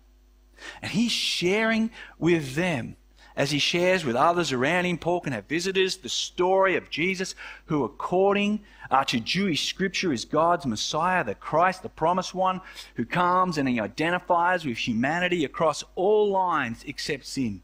And 0.81 0.91
he's 0.91 1.13
sharing 1.13 1.91
with 2.19 2.55
them 2.55 2.97
as 3.35 3.51
he 3.51 3.59
shares 3.59 4.03
with 4.03 4.15
others 4.15 4.51
around 4.51 4.85
him, 4.85 4.97
Paul 4.97 5.21
can 5.21 5.33
have 5.33 5.45
visitors, 5.45 5.97
the 5.97 6.09
story 6.09 6.75
of 6.75 6.89
Jesus, 6.89 7.35
who, 7.65 7.83
according 7.83 8.61
uh, 8.89 9.03
to 9.05 9.19
Jewish 9.19 9.69
scripture, 9.69 10.11
is 10.11 10.25
God's 10.25 10.65
Messiah, 10.65 11.23
the 11.23 11.35
Christ, 11.35 11.83
the 11.83 11.89
promised 11.89 12.35
one, 12.35 12.61
who 12.95 13.05
comes 13.05 13.57
and 13.57 13.67
he 13.69 13.79
identifies 13.79 14.65
with 14.65 14.77
humanity 14.77 15.45
across 15.45 15.83
all 15.95 16.29
lines 16.29 16.83
except 16.85 17.25
sin. 17.25 17.61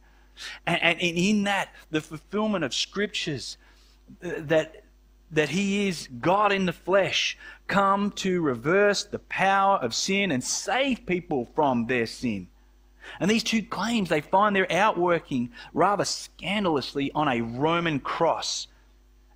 And, 0.65 0.81
and 0.81 0.99
in 0.99 1.43
that, 1.43 1.69
the 1.91 2.01
fulfillment 2.01 2.63
of 2.63 2.73
scriptures 2.73 3.57
uh, 4.23 4.31
that, 4.37 4.83
that 5.31 5.49
he 5.49 5.87
is 5.87 6.07
God 6.21 6.51
in 6.51 6.65
the 6.65 6.73
flesh, 6.73 7.37
come 7.67 8.11
to 8.11 8.41
reverse 8.41 9.03
the 9.03 9.19
power 9.19 9.77
of 9.77 9.93
sin 9.93 10.31
and 10.31 10.43
save 10.43 11.05
people 11.05 11.49
from 11.53 11.87
their 11.87 12.05
sin. 12.05 12.47
And 13.19 13.29
these 13.29 13.43
two 13.43 13.63
claims, 13.63 14.09
they 14.09 14.21
find 14.21 14.55
their 14.55 14.71
outworking 14.71 15.51
rather 15.73 16.05
scandalously 16.05 17.11
on 17.13 17.27
a 17.27 17.41
Roman 17.41 17.99
cross 17.99 18.67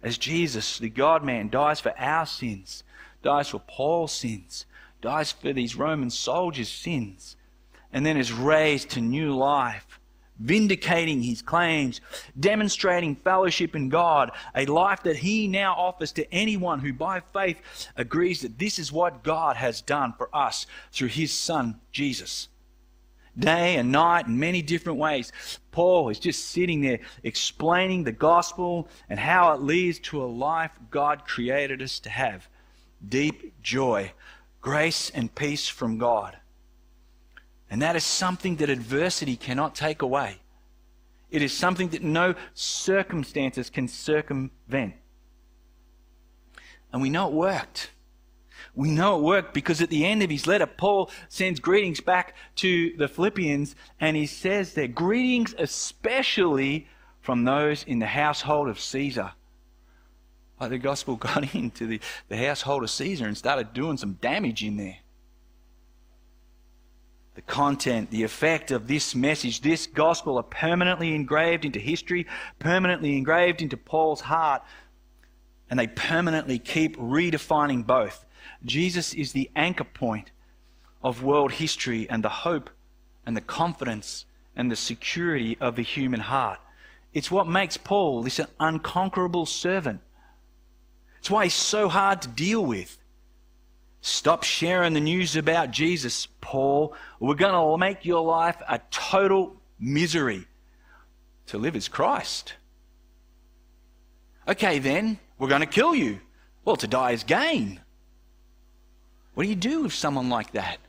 as 0.03 0.17
Jesus, 0.17 0.79
the 0.79 0.89
God 0.89 1.23
man, 1.23 1.49
dies 1.49 1.79
for 1.79 1.97
our 1.97 2.25
sins, 2.25 2.83
dies 3.21 3.49
for 3.49 3.59
Paul's 3.59 4.11
sins, 4.11 4.65
dies 5.01 5.31
for 5.31 5.53
these 5.53 5.75
Roman 5.75 6.09
soldiers' 6.09 6.69
sins, 6.69 7.35
and 7.93 8.05
then 8.05 8.17
is 8.17 8.31
raised 8.31 8.89
to 8.91 9.01
new 9.01 9.35
life, 9.35 9.99
vindicating 10.39 11.21
his 11.21 11.43
claims, 11.43 12.01
demonstrating 12.39 13.15
fellowship 13.15 13.75
in 13.75 13.89
God, 13.89 14.31
a 14.55 14.65
life 14.65 15.03
that 15.03 15.17
he 15.17 15.47
now 15.47 15.75
offers 15.75 16.11
to 16.13 16.33
anyone 16.33 16.79
who 16.79 16.93
by 16.93 17.21
faith 17.33 17.61
agrees 17.95 18.41
that 18.41 18.57
this 18.57 18.79
is 18.79 18.91
what 18.91 19.23
God 19.23 19.55
has 19.55 19.81
done 19.81 20.13
for 20.17 20.35
us 20.35 20.65
through 20.91 21.09
his 21.09 21.31
Son, 21.31 21.79
Jesus 21.91 22.47
day 23.37 23.75
and 23.75 23.91
night 23.91 24.27
in 24.27 24.39
many 24.39 24.61
different 24.61 24.99
ways. 24.99 25.31
Paul 25.71 26.09
is 26.09 26.19
just 26.19 26.49
sitting 26.49 26.81
there 26.81 26.99
explaining 27.23 28.03
the 28.03 28.11
gospel 28.11 28.87
and 29.09 29.19
how 29.19 29.53
it 29.53 29.61
leads 29.61 29.99
to 29.99 30.23
a 30.23 30.25
life 30.25 30.71
God 30.89 31.25
created 31.25 31.81
us 31.81 31.99
to 32.01 32.09
have 32.09 32.47
deep 33.07 33.61
joy, 33.61 34.11
grace, 34.61 35.09
and 35.09 35.33
peace 35.33 35.67
from 35.67 35.97
God. 35.97 36.37
And 37.69 37.81
that 37.81 37.95
is 37.95 38.03
something 38.03 38.57
that 38.57 38.69
adversity 38.69 39.37
cannot 39.37 39.75
take 39.75 40.01
away. 40.01 40.37
It 41.29 41.41
is 41.41 41.53
something 41.53 41.89
that 41.89 42.03
no 42.03 42.35
circumstances 42.53 43.69
can 43.69 43.87
circumvent. 43.87 44.93
And 46.91 47.01
we 47.01 47.09
know 47.09 47.29
it 47.29 47.33
worked. 47.33 47.91
We 48.73 48.89
know 48.89 49.17
it 49.17 49.23
worked 49.23 49.53
because 49.53 49.81
at 49.81 49.89
the 49.89 50.05
end 50.05 50.23
of 50.23 50.29
his 50.29 50.47
letter, 50.47 50.65
Paul 50.65 51.11
sends 51.27 51.59
greetings 51.59 51.99
back 51.99 52.35
to 52.57 52.95
the 52.97 53.07
Philippians 53.07 53.75
and 53.99 54.15
he 54.15 54.25
says 54.25 54.73
there, 54.73 54.87
greetings 54.87 55.53
especially 55.57 56.87
from 57.19 57.43
those 57.43 57.83
in 57.83 57.99
the 57.99 58.07
household 58.07 58.69
of 58.69 58.79
Caesar. 58.79 59.33
Like 60.59 60.69
the 60.69 60.77
gospel 60.77 61.15
got 61.17 61.53
into 61.53 61.85
the, 61.85 61.99
the 62.29 62.37
household 62.37 62.83
of 62.83 62.89
Caesar 62.89 63.27
and 63.27 63.37
started 63.37 63.73
doing 63.73 63.97
some 63.97 64.13
damage 64.13 64.63
in 64.63 64.77
there. 64.77 64.97
The 67.35 67.41
content, 67.41 68.11
the 68.11 68.23
effect 68.23 68.71
of 68.71 68.87
this 68.87 69.15
message, 69.15 69.61
this 69.61 69.87
gospel 69.87 70.37
are 70.37 70.43
permanently 70.43 71.15
engraved 71.15 71.65
into 71.65 71.79
history, 71.79 72.27
permanently 72.59 73.17
engraved 73.17 73.61
into 73.61 73.77
Paul's 73.77 74.21
heart, 74.21 74.63
and 75.69 75.79
they 75.79 75.87
permanently 75.87 76.59
keep 76.59 76.97
redefining 76.97 77.85
both 77.87 78.25
Jesus 78.65 79.13
is 79.13 79.31
the 79.31 79.49
anchor 79.55 79.83
point 79.83 80.31
of 81.03 81.23
world 81.23 81.53
history 81.53 82.09
and 82.09 82.23
the 82.23 82.29
hope 82.29 82.69
and 83.25 83.35
the 83.35 83.41
confidence 83.41 84.25
and 84.55 84.69
the 84.69 84.75
security 84.75 85.57
of 85.59 85.75
the 85.75 85.81
human 85.81 86.19
heart. 86.19 86.59
It's 87.13 87.31
what 87.31 87.47
makes 87.47 87.77
Paul 87.77 88.23
this 88.23 88.39
unconquerable 88.59 89.45
servant. 89.45 90.01
It's 91.19 91.29
why 91.29 91.45
he's 91.45 91.53
so 91.53 91.89
hard 91.89 92.21
to 92.23 92.27
deal 92.27 92.65
with. 92.65 92.97
Stop 94.01 94.43
sharing 94.43 94.93
the 94.93 94.99
news 94.99 95.35
about 95.35 95.71
Jesus, 95.71 96.27
Paul. 96.41 96.95
We're 97.19 97.35
going 97.35 97.53
to 97.53 97.77
make 97.77 98.05
your 98.05 98.23
life 98.23 98.57
a 98.67 98.79
total 98.89 99.55
misery. 99.79 100.47
To 101.47 101.57
live 101.57 101.75
as 101.75 101.87
Christ. 101.87 102.53
Okay, 104.47 104.79
then, 104.79 105.19
we're 105.37 105.49
going 105.49 105.61
to 105.61 105.67
kill 105.67 105.93
you. 105.93 106.21
Well, 106.63 106.77
to 106.77 106.87
die 106.87 107.11
is 107.11 107.23
gain. 107.23 107.81
What 109.33 109.43
do 109.43 109.49
you 109.49 109.55
do 109.55 109.83
with 109.83 109.93
someone 109.93 110.29
like 110.29 110.51
that? 110.51 110.79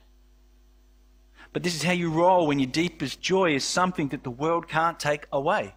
But 1.53 1.63
this 1.63 1.75
is 1.75 1.83
how 1.83 1.93
you 1.93 2.11
roll 2.11 2.47
when 2.47 2.59
your 2.59 2.71
deepest 2.71 3.21
joy 3.21 3.55
is 3.55 3.65
something 3.65 4.09
that 4.09 4.25
the 4.25 4.31
world 4.31 4.69
can't 4.69 4.99
take 4.99 5.27
away. 5.31 5.75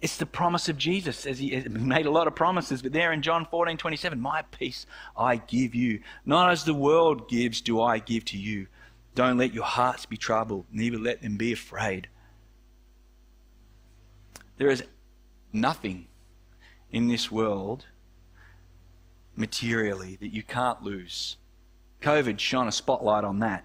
It's 0.00 0.16
the 0.16 0.26
promise 0.26 0.68
of 0.68 0.76
Jesus, 0.76 1.26
as 1.26 1.38
he 1.38 1.56
made 1.68 2.06
a 2.06 2.10
lot 2.10 2.26
of 2.26 2.34
promises, 2.34 2.82
but 2.82 2.92
there 2.92 3.12
in 3.12 3.22
John 3.22 3.46
14 3.46 3.76
27, 3.76 4.20
my 4.20 4.42
peace 4.50 4.84
I 5.16 5.36
give 5.36 5.74
you. 5.74 6.00
Not 6.26 6.50
as 6.50 6.64
the 6.64 6.74
world 6.74 7.28
gives, 7.28 7.60
do 7.60 7.80
I 7.80 7.98
give 7.98 8.24
to 8.26 8.36
you. 8.36 8.66
Don't 9.14 9.38
let 9.38 9.54
your 9.54 9.64
hearts 9.64 10.06
be 10.06 10.16
troubled, 10.16 10.66
neither 10.72 10.98
let 10.98 11.22
them 11.22 11.36
be 11.36 11.52
afraid. 11.52 12.08
There 14.56 14.70
is 14.70 14.82
nothing 15.52 16.08
in 16.90 17.08
this 17.08 17.30
world 17.30 17.86
materially 19.36 20.16
that 20.20 20.32
you 20.32 20.42
can't 20.42 20.82
lose. 20.82 21.36
COVID 22.00 22.38
shone 22.38 22.68
a 22.68 22.72
spotlight 22.72 23.24
on 23.24 23.38
that. 23.40 23.64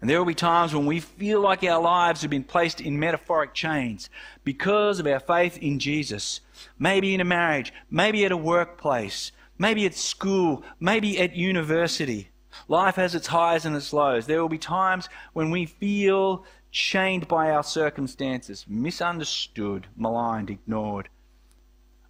And 0.00 0.10
there 0.10 0.18
will 0.18 0.26
be 0.26 0.34
times 0.34 0.74
when 0.74 0.86
we 0.86 1.00
feel 1.00 1.40
like 1.40 1.64
our 1.64 1.80
lives 1.80 2.20
have 2.22 2.30
been 2.30 2.44
placed 2.44 2.80
in 2.80 2.98
metaphoric 2.98 3.54
chains 3.54 4.10
because 4.44 5.00
of 5.00 5.06
our 5.06 5.20
faith 5.20 5.58
in 5.58 5.78
Jesus. 5.78 6.40
Maybe 6.78 7.14
in 7.14 7.20
a 7.20 7.24
marriage, 7.24 7.72
maybe 7.90 8.24
at 8.24 8.32
a 8.32 8.36
workplace, 8.36 9.32
maybe 9.58 9.86
at 9.86 9.94
school, 9.94 10.62
maybe 10.80 11.18
at 11.18 11.34
university. 11.34 12.28
Life 12.68 12.96
has 12.96 13.14
its 13.14 13.26
highs 13.28 13.64
and 13.64 13.74
its 13.74 13.92
lows. 13.92 14.26
There 14.26 14.40
will 14.40 14.48
be 14.48 14.58
times 14.58 15.08
when 15.32 15.50
we 15.50 15.66
feel 15.66 16.44
chained 16.70 17.26
by 17.26 17.50
our 17.50 17.62
circumstances, 17.62 18.66
misunderstood, 18.68 19.86
maligned, 19.96 20.50
ignored, 20.50 21.08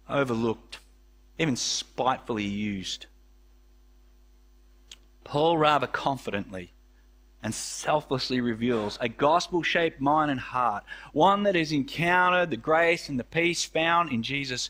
overlooked, 0.09 0.79
even 1.39 1.55
spitefully 1.55 2.43
used. 2.43 3.05
Paul 5.23 5.57
rather 5.57 5.87
confidently 5.87 6.73
and 7.43 7.53
selflessly 7.53 8.41
reveals 8.41 8.97
a 8.99 9.09
gospel 9.09 9.61
shaped 9.61 10.01
mind 10.01 10.31
and 10.31 10.39
heart, 10.39 10.83
one 11.13 11.43
that 11.43 11.55
has 11.55 11.71
encountered 11.71 12.49
the 12.49 12.57
grace 12.57 13.09
and 13.09 13.19
the 13.19 13.23
peace 13.23 13.63
found 13.63 14.11
in 14.11 14.23
Jesus, 14.23 14.69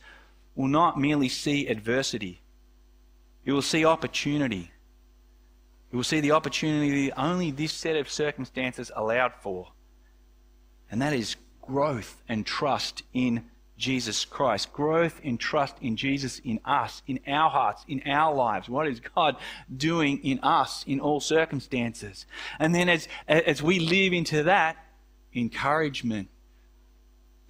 will 0.56 0.68
not 0.68 1.00
merely 1.00 1.30
see 1.30 1.68
adversity, 1.68 2.42
it 3.46 3.52
will 3.54 3.62
see 3.62 3.86
opportunity. 3.86 4.72
It 5.90 5.96
will 5.96 6.04
see 6.04 6.20
the 6.20 6.32
opportunity 6.32 7.14
only 7.14 7.50
this 7.50 7.72
set 7.72 7.96
of 7.96 8.10
circumstances 8.10 8.92
allowed 8.94 9.34
for. 9.42 9.70
And 10.92 11.02
that 11.02 11.14
is 11.14 11.38
growth 11.62 12.22
and 12.28 12.46
trust 12.46 13.04
in 13.14 13.46
Jesus 13.78 14.26
Christ. 14.26 14.74
Growth 14.74 15.20
in 15.24 15.38
trust 15.38 15.76
in 15.82 15.96
Jesus 15.96 16.40
in 16.44 16.60
us, 16.66 17.04
in 17.08 17.20
our 17.28 17.50
hearts, 17.50 17.86
in 17.88 18.02
our 18.06 18.34
lives. 18.34 18.68
What 18.68 18.88
is 18.88 19.00
God 19.00 19.38
doing 19.76 20.20
in 20.24 20.40
us 20.40 20.84
in 20.88 21.00
all 21.00 21.20
circumstances? 21.20 22.26
And 22.60 22.74
then 22.74 22.90
as, 22.90 23.08
as 23.28 23.62
we 23.62 23.80
live 23.80 24.14
into 24.14 24.44
that, 24.44 24.78
encouragement 25.36 26.30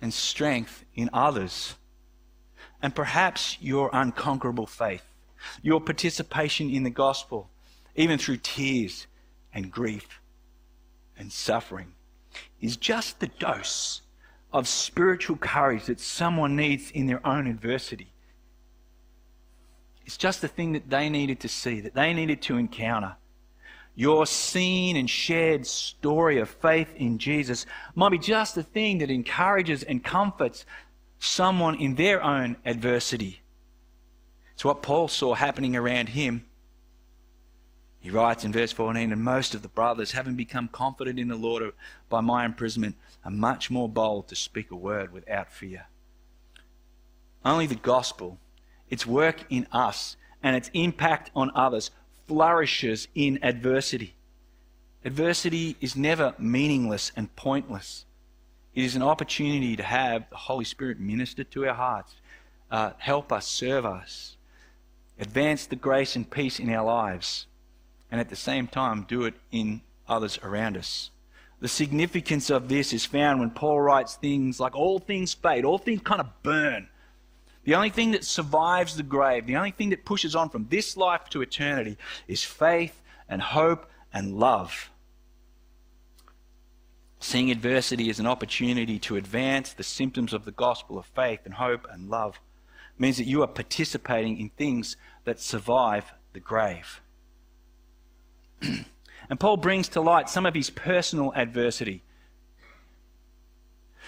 and 0.02 0.14
strength 0.14 0.86
in 0.96 1.10
others. 1.14 1.76
And 2.82 2.94
perhaps 2.94 3.58
your 3.60 3.90
unconquerable 3.94 4.68
faith, 4.68 5.04
your 5.62 5.82
participation 5.82 6.70
in 6.70 6.84
the 6.84 6.90
gospel, 6.90 7.50
even 7.96 8.20
through 8.20 8.38
tears 8.38 9.08
and 9.54 9.72
grief 9.72 10.20
and 11.18 11.32
suffering, 11.32 11.94
is 12.62 12.78
just 12.78 13.20
the 13.20 13.28
dose 13.28 14.02
of 14.51 14.68
spiritual 14.68 15.38
courage 15.38 15.86
that 15.86 16.00
someone 16.00 16.56
needs 16.56 16.92
in 16.92 17.08
their 17.08 17.25
own 17.25 17.48
adversity. 17.48 18.13
It's 20.06 20.18
just 20.18 20.42
the 20.42 20.48
thing 20.48 20.72
that 20.74 20.89
they 20.89 21.10
needed 21.10 21.42
to 21.42 21.50
see, 21.50 21.82
that 21.82 21.94
they 21.94 22.13
needed 22.13 22.42
to 22.44 22.58
encounter. 22.58 23.18
Your 23.94 24.25
seen 24.25 24.96
and 24.96 25.10
shared 25.10 25.66
story 25.66 26.39
of 26.39 26.50
faith 26.50 26.94
in 26.96 27.18
Jesus 27.18 27.66
might 27.96 28.10
be 28.10 28.20
just 28.20 28.56
the 28.56 28.63
thing 28.63 29.00
that 29.00 29.10
encourages 29.10 29.84
and 29.84 30.04
comforts 30.04 30.66
someone 31.20 31.75
in 31.75 31.96
their 31.96 32.24
own 32.24 32.58
adversity. 32.63 33.42
It's 34.54 34.63
what 34.63 34.82
Paul 34.82 35.08
saw 35.08 35.34
happening 35.34 35.75
around 35.75 36.10
him. 36.10 36.46
He 38.08 38.12
writes 38.14 38.46
in 38.46 38.54
verse 38.54 38.72
14, 38.72 39.12
and 39.12 39.22
most 39.22 39.54
of 39.54 39.64
the 39.64 39.68
brothers, 39.68 40.14
having 40.14 40.36
become 40.36 40.70
confident 40.70 41.20
in 41.20 41.28
the 41.28 41.36
Lord 41.36 41.74
by 42.08 42.22
my 42.22 42.46
imprisonment, 42.46 42.96
are 43.26 43.32
much 43.32 43.70
more 43.70 43.90
bold 43.90 44.30
to 44.30 44.36
speak 44.38 44.72
a 44.72 44.78
word 44.78 45.12
without 45.12 45.52
fear. 45.52 45.88
Only 47.44 47.68
the 47.68 47.76
gospel, 47.76 48.40
its 48.90 49.06
work 49.06 49.44
in 49.50 49.68
us, 49.74 50.16
and 50.42 50.56
its 50.56 50.72
impact 50.74 51.32
on 51.36 51.52
others 51.54 51.92
flourishes 52.30 53.10
in 53.14 53.40
adversity. 53.44 54.16
Adversity 55.04 55.76
is 55.82 55.98
never 55.98 56.34
meaningless 56.40 57.12
and 57.14 57.36
pointless. 57.36 58.06
It 58.74 58.86
is 58.86 58.96
an 58.96 59.04
opportunity 59.04 59.76
to 59.76 59.84
have 59.84 60.30
the 60.30 60.38
Holy 60.38 60.64
Spirit 60.64 60.98
minister 60.98 61.44
to 61.44 61.68
our 61.68 61.76
hearts, 61.76 62.16
uh, 62.72 62.92
help 63.00 63.34
us, 63.34 63.46
serve 63.46 63.86
us, 63.86 64.38
advance 65.20 65.66
the 65.66 65.76
grace 65.76 66.16
and 66.16 66.32
peace 66.32 66.58
in 66.58 66.70
our 66.70 66.86
lives, 66.86 67.48
and 68.12 68.20
at 68.22 68.30
the 68.30 68.36
same 68.36 68.68
time 68.68 69.06
do 69.08 69.24
it 69.24 69.36
in 69.52 69.82
others 70.08 70.40
around 70.44 70.78
us. 70.78 71.12
The 71.60 71.68
significance 71.68 72.50
of 72.50 72.70
this 72.70 72.94
is 72.94 73.06
found 73.06 73.40
when 73.40 73.50
Paul 73.50 73.82
writes 73.82 74.16
things 74.16 74.60
like 74.60 74.76
all 74.76 75.00
things 75.00 75.34
fade, 75.34 75.65
all 75.65 75.80
things 75.80 76.02
kind 76.04 76.22
of 76.22 76.43
burn. 76.43 76.88
The 77.63 77.76
only 77.76 77.89
thing 77.89 78.12
that 78.12 78.24
survives 78.24 78.96
the 78.96 79.04
grave, 79.04 79.46
the 79.46 79.58
only 79.58 79.72
thing 79.72 79.89
that 79.89 80.06
pushes 80.06 80.36
on 80.36 80.50
from 80.50 80.67
this 80.70 80.96
life 80.96 81.30
to 81.32 81.41
eternity 81.41 81.98
is 82.28 82.43
faith 82.43 83.02
and 83.28 83.41
hope 83.41 83.89
and 84.13 84.38
love. 84.38 84.89
Seeing 87.20 87.50
adversity 87.50 88.10
as 88.10 88.20
an 88.20 88.28
opportunity 88.28 89.00
to 89.00 89.17
advance 89.17 89.74
the 89.74 89.84
symptoms 89.84 90.34
of 90.34 90.46
the 90.46 90.52
gospel 90.52 91.00
of 91.00 91.08
faith 91.08 91.39
and 91.43 91.56
hope 91.56 91.88
and 91.91 92.10
love 92.10 92.39
means 93.00 93.17
that 93.17 93.28
you 93.28 93.41
are 93.41 93.48
participating 93.48 94.39
in 94.39 94.50
things 94.50 94.96
that 95.26 95.39
survive 95.39 96.13
the 96.34 96.39
grave. 96.39 97.02
And 99.30 99.39
Paul 99.39 99.58
brings 99.58 99.89
to 99.89 100.02
light 100.02 100.30
some 100.30 100.46
of 100.46 100.54
his 100.54 100.70
personal 100.70 101.34
adversity. 101.36 102.02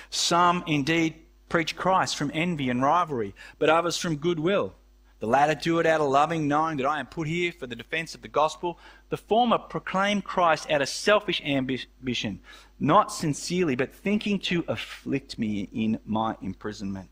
Some 0.09 0.63
indeed 0.65 1.15
preach 1.49 1.75
Christ 1.75 2.15
from 2.15 2.31
envy 2.33 2.69
and 2.69 2.81
rivalry, 2.81 3.35
but 3.57 3.69
others 3.69 3.97
from 3.97 4.17
goodwill. 4.17 4.75
The 5.19 5.27
latter 5.27 5.55
do 5.55 5.79
it 5.79 5.85
out 5.85 5.99
of 5.99 6.09
loving, 6.09 6.47
knowing 6.47 6.77
that 6.77 6.85
I 6.85 7.01
am 7.01 7.07
put 7.07 7.27
here 7.27 7.51
for 7.51 7.67
the 7.67 7.75
defense 7.75 8.15
of 8.15 8.21
the 8.21 8.29
gospel. 8.29 8.79
The 9.09 9.17
former 9.17 9.57
proclaim 9.57 10.21
Christ 10.21 10.71
out 10.71 10.81
of 10.81 10.88
selfish 10.88 11.41
ambition, 11.43 12.39
not 12.79 13.12
sincerely, 13.12 13.75
but 13.75 13.93
thinking 13.93 14.39
to 14.39 14.63
afflict 14.69 15.38
me 15.38 15.67
in 15.73 15.99
my 16.05 16.38
imprisonment. 16.41 17.09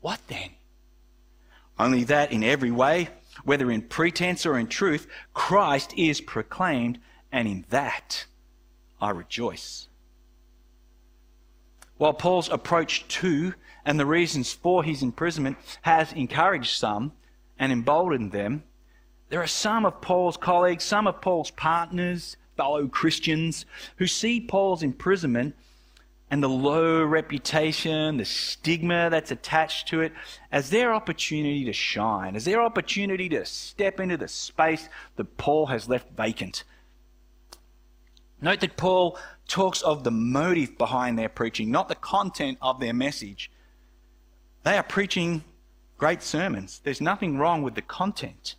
What 0.00 0.20
then? 0.28 0.50
Only 1.78 2.04
that 2.04 2.32
in 2.32 2.42
every 2.42 2.70
way, 2.70 3.08
whether 3.42 3.70
in 3.70 3.82
pretense 3.82 4.46
or 4.46 4.58
in 4.58 4.66
truth, 4.66 5.06
Christ 5.32 5.92
is 5.96 6.20
proclaimed 6.20 6.98
and 7.32 7.48
in 7.48 7.64
that 7.70 8.26
I 9.00 9.10
rejoice. 9.10 9.88
While 11.96 12.14
Paul's 12.14 12.48
approach 12.48 13.06
to 13.08 13.54
and 13.84 13.98
the 13.98 14.06
reasons 14.06 14.52
for 14.52 14.82
his 14.82 15.02
imprisonment 15.02 15.56
has 15.82 16.12
encouraged 16.12 16.76
some 16.76 17.12
and 17.58 17.72
emboldened 17.72 18.32
them, 18.32 18.64
there 19.28 19.42
are 19.42 19.46
some 19.46 19.84
of 19.84 20.00
Paul's 20.00 20.36
colleagues, 20.36 20.84
some 20.84 21.06
of 21.06 21.20
Paul's 21.20 21.50
partners, 21.50 22.36
fellow 22.56 22.86
Christians, 22.86 23.66
who 23.96 24.06
see 24.06 24.40
Paul's 24.40 24.82
imprisonment 24.82 25.56
and 26.30 26.42
the 26.42 26.48
low 26.48 27.02
reputation, 27.04 28.16
the 28.16 28.24
stigma 28.24 29.08
that's 29.10 29.30
attached 29.30 29.88
to 29.88 30.00
it, 30.00 30.12
as 30.50 30.70
their 30.70 30.92
opportunity 30.92 31.64
to 31.64 31.72
shine, 31.72 32.34
as 32.34 32.44
their 32.44 32.62
opportunity 32.62 33.28
to 33.28 33.44
step 33.44 34.00
into 34.00 34.16
the 34.16 34.28
space 34.28 34.88
that 35.16 35.36
Paul 35.36 35.66
has 35.66 35.88
left 35.88 36.10
vacant 36.16 36.64
Note 38.44 38.60
that 38.60 38.76
Paul 38.76 39.18
talks 39.48 39.80
of 39.80 40.04
the 40.04 40.10
motive 40.10 40.76
behind 40.76 41.18
their 41.18 41.30
preaching, 41.30 41.70
not 41.70 41.88
the 41.88 41.94
content 41.94 42.58
of 42.60 42.78
their 42.78 42.92
message. 42.92 43.50
They 44.64 44.76
are 44.76 44.82
preaching 44.82 45.44
great 45.96 46.22
sermons. 46.22 46.82
There's 46.84 47.00
nothing 47.00 47.38
wrong 47.38 47.62
with 47.62 47.74
the 47.74 47.80
content. 47.80 48.56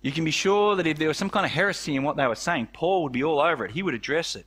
You 0.00 0.10
can 0.10 0.24
be 0.24 0.30
sure 0.30 0.74
that 0.76 0.86
if 0.86 0.98
there 0.98 1.08
was 1.08 1.18
some 1.18 1.28
kind 1.28 1.44
of 1.44 1.52
heresy 1.52 1.94
in 1.94 2.02
what 2.02 2.16
they 2.16 2.26
were 2.26 2.34
saying, 2.34 2.68
Paul 2.72 3.02
would 3.02 3.12
be 3.12 3.22
all 3.22 3.40
over 3.40 3.66
it. 3.66 3.72
He 3.72 3.82
would 3.82 3.94
address 3.94 4.36
it. 4.36 4.46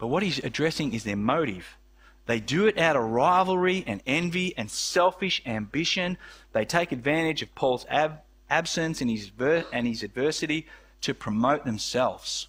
But 0.00 0.06
what 0.06 0.22
he's 0.22 0.38
addressing 0.38 0.94
is 0.94 1.04
their 1.04 1.14
motive. 1.14 1.76
They 2.24 2.40
do 2.40 2.66
it 2.66 2.78
out 2.78 2.96
of 2.96 3.04
rivalry 3.04 3.84
and 3.86 4.02
envy 4.06 4.56
and 4.56 4.70
selfish 4.70 5.42
ambition. 5.44 6.16
They 6.52 6.64
take 6.64 6.90
advantage 6.90 7.42
of 7.42 7.54
Paul's 7.54 7.84
ab- 7.90 8.20
absence 8.48 9.02
and 9.02 9.10
his, 9.10 9.28
ver- 9.28 9.66
and 9.72 9.86
his 9.86 10.02
adversity 10.02 10.66
to 11.02 11.14
promote 11.14 11.64
themselves 11.64 12.48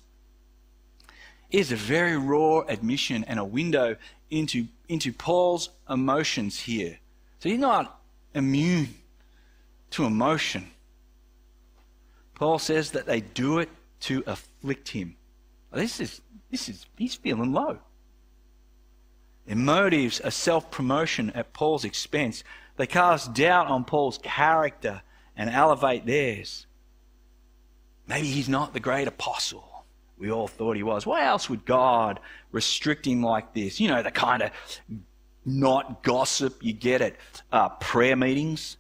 It 1.50 1.60
is 1.60 1.72
a 1.72 1.76
very 1.76 2.18
raw 2.18 2.60
admission 2.62 3.26
and 3.26 3.40
a 3.40 3.46
window 3.46 3.98
into, 4.30 4.68
into 4.88 5.12
Paul's 5.12 5.70
emotions 5.90 6.62
here. 6.62 7.00
So 7.40 7.50
he's 7.50 7.60
not 7.60 8.00
immune 8.34 8.96
to 9.92 10.06
emotion. 10.06 10.72
Paul 12.36 12.60
says 12.60 12.92
that 12.92 13.06
they 13.06 13.20
do 13.22 13.60
it 13.60 13.70
to 14.02 14.24
afflict 14.26 14.90
him. 14.90 15.18
This 15.72 16.00
is, 16.00 16.22
this 16.50 16.68
is, 16.70 16.86
he's 16.98 17.16
feeling 17.16 17.54
low. 17.54 17.80
Their 19.46 19.56
motives 19.56 20.20
are 20.22 20.32
self 20.32 20.70
promotion 20.70 21.32
at 21.32 21.54
Paul's 21.54 21.86
expense. 21.86 22.44
They 22.78 22.88
cast 22.88 23.34
doubt 23.34 23.68
on 23.68 23.86
Paul's 23.86 24.20
character 24.22 25.02
and 25.36 25.50
elevate 25.50 26.06
theirs. 26.06 26.66
Maybe 28.08 28.28
he's 28.28 28.50
not 28.50 28.74
the 28.74 28.80
great 28.80 29.08
apostle 29.08 29.72
we 30.22 30.32
all 30.32 30.48
thought 30.48 30.76
he 30.76 30.84
was. 30.84 31.06
Why 31.06 31.26
else 31.26 31.50
would 31.50 31.66
God 31.66 32.20
restrict 32.52 33.08
him 33.08 33.24
like 33.24 33.54
this? 33.54 33.80
You 33.80 33.90
know, 33.90 34.04
the 34.04 34.12
kind 34.12 34.44
of 34.44 34.52
not 35.44 36.04
gossip 36.04 36.64
you 36.64 36.74
get 36.74 37.02
at 37.02 37.16
uh, 37.52 37.70
prayer 37.70 38.16
meetings. 38.16 38.78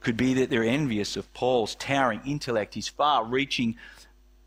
Could 0.00 0.16
be 0.16 0.34
that 0.34 0.50
they're 0.50 0.64
envious 0.64 1.16
of 1.16 1.32
Paul's 1.32 1.74
towering 1.76 2.22
intellect, 2.26 2.74
his 2.74 2.88
far 2.88 3.24
reaching 3.24 3.76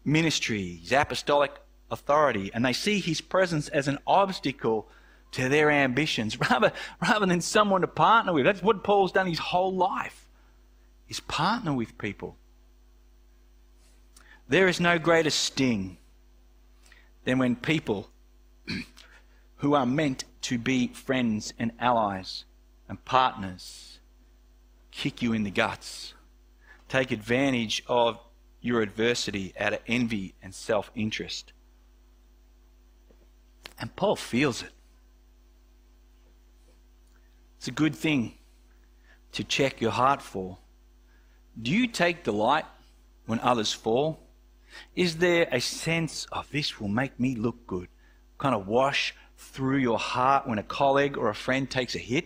ministry, 0.04 0.80
his 0.82 0.92
apostolic 0.92 1.52
authority, 1.90 2.52
and 2.54 2.66
they 2.66 2.74
see 2.74 3.00
his 3.00 3.22
presence 3.22 3.68
as 3.70 3.88
an 3.88 4.00
obstacle 4.08 4.90
to 5.32 5.50
their 5.50 5.72
ambitions 5.72 6.40
rather, 6.52 6.72
rather 7.02 7.26
than 7.26 7.42
someone 7.42 7.82
to 7.82 7.88
partner 7.88 8.34
with. 8.34 8.46
That's 8.46 8.64
what 8.64 8.84
Paul's 8.84 9.12
done 9.12 9.28
his 9.28 9.40
whole 9.40 9.76
life, 9.76 10.28
is 11.08 11.20
partner 11.20 11.74
with 11.74 11.98
people 11.98 12.38
There 14.52 14.68
is 14.68 14.82
no 14.82 15.00
greater 15.00 15.30
sting 15.30 15.98
than 17.24 17.38
when 17.38 17.56
people 17.56 18.10
who 19.58 19.76
are 19.76 19.86
meant 19.86 20.26
to 20.42 20.58
be 20.58 20.88
friends 20.88 21.54
and 21.58 21.72
allies 21.80 22.44
and 22.90 23.04
partners 23.06 24.00
kick 24.92 25.22
you 25.22 25.32
in 25.32 25.44
the 25.44 25.52
guts, 25.52 26.16
take 26.90 27.12
advantage 27.12 27.82
of 27.88 28.20
your 28.62 28.82
adversity 28.82 29.54
out 29.60 29.74
of 29.74 29.80
envy 29.88 30.36
and 30.42 30.54
self 30.54 30.92
interest. 30.96 31.54
And 33.80 33.96
Paul 33.96 34.16
feels 34.16 34.62
it. 34.62 34.72
It's 37.58 37.68
a 37.68 37.72
good 37.72 37.96
thing 37.96 38.36
to 39.34 39.44
check 39.44 39.82
your 39.82 39.92
heart 39.92 40.22
for. 40.22 40.58
Do 41.62 41.72
you 41.72 41.88
take 41.88 42.24
delight 42.24 42.66
when 43.26 43.40
others 43.40 43.74
fall? 43.74 44.20
Is 44.96 45.18
there 45.18 45.48
a 45.52 45.60
sense 45.60 46.26
of 46.32 46.50
this 46.52 46.80
will 46.80 46.88
make 46.88 47.20
me 47.20 47.36
look 47.36 47.68
good? 47.68 47.88
Kind 48.38 48.56
of 48.56 48.68
wash 48.68 49.14
through 49.38 49.78
your 49.78 50.00
heart 50.00 50.48
when 50.48 50.60
a 50.60 50.64
colleague 50.64 51.18
or 51.18 51.30
a 51.30 51.36
friend 51.36 51.70
takes 51.70 51.96
a 51.96 52.00
hit? 52.00 52.26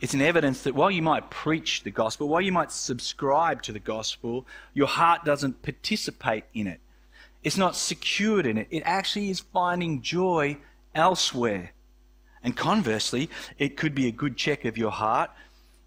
It's 0.00 0.14
an 0.14 0.20
evidence 0.20 0.62
that 0.62 0.74
while 0.74 0.90
you 0.90 1.00
might 1.00 1.30
preach 1.30 1.82
the 1.82 1.90
gospel, 1.90 2.28
while 2.28 2.42
you 2.42 2.52
might 2.52 2.70
subscribe 2.70 3.62
to 3.62 3.72
the 3.72 3.78
gospel, 3.78 4.46
your 4.74 4.88
heart 4.88 5.24
doesn't 5.24 5.62
participate 5.62 6.44
in 6.52 6.66
it. 6.66 6.80
It's 7.42 7.56
not 7.56 7.76
secured 7.76 8.44
in 8.44 8.58
it. 8.58 8.68
It 8.70 8.82
actually 8.84 9.30
is 9.30 9.40
finding 9.40 10.02
joy 10.02 10.58
elsewhere. 10.94 11.72
And 12.42 12.56
conversely, 12.56 13.30
it 13.58 13.76
could 13.76 13.94
be 13.94 14.06
a 14.06 14.12
good 14.12 14.36
check 14.36 14.64
of 14.64 14.76
your 14.76 14.90
heart 14.90 15.30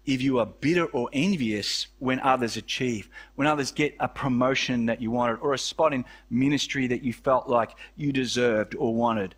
if 0.06 0.20
you 0.20 0.38
are 0.40 0.46
bitter 0.46 0.86
or 0.86 1.08
envious 1.12 1.86
when 1.98 2.18
others 2.20 2.56
achieve, 2.56 3.08
when 3.36 3.46
others 3.46 3.70
get 3.70 3.94
a 4.00 4.08
promotion 4.08 4.86
that 4.86 5.00
you 5.00 5.10
wanted, 5.10 5.38
or 5.40 5.54
a 5.54 5.58
spot 5.58 5.92
in 5.92 6.04
ministry 6.30 6.88
that 6.88 7.04
you 7.04 7.12
felt 7.12 7.48
like 7.48 7.76
you 7.96 8.12
deserved 8.12 8.74
or 8.74 8.94
wanted. 8.94 9.36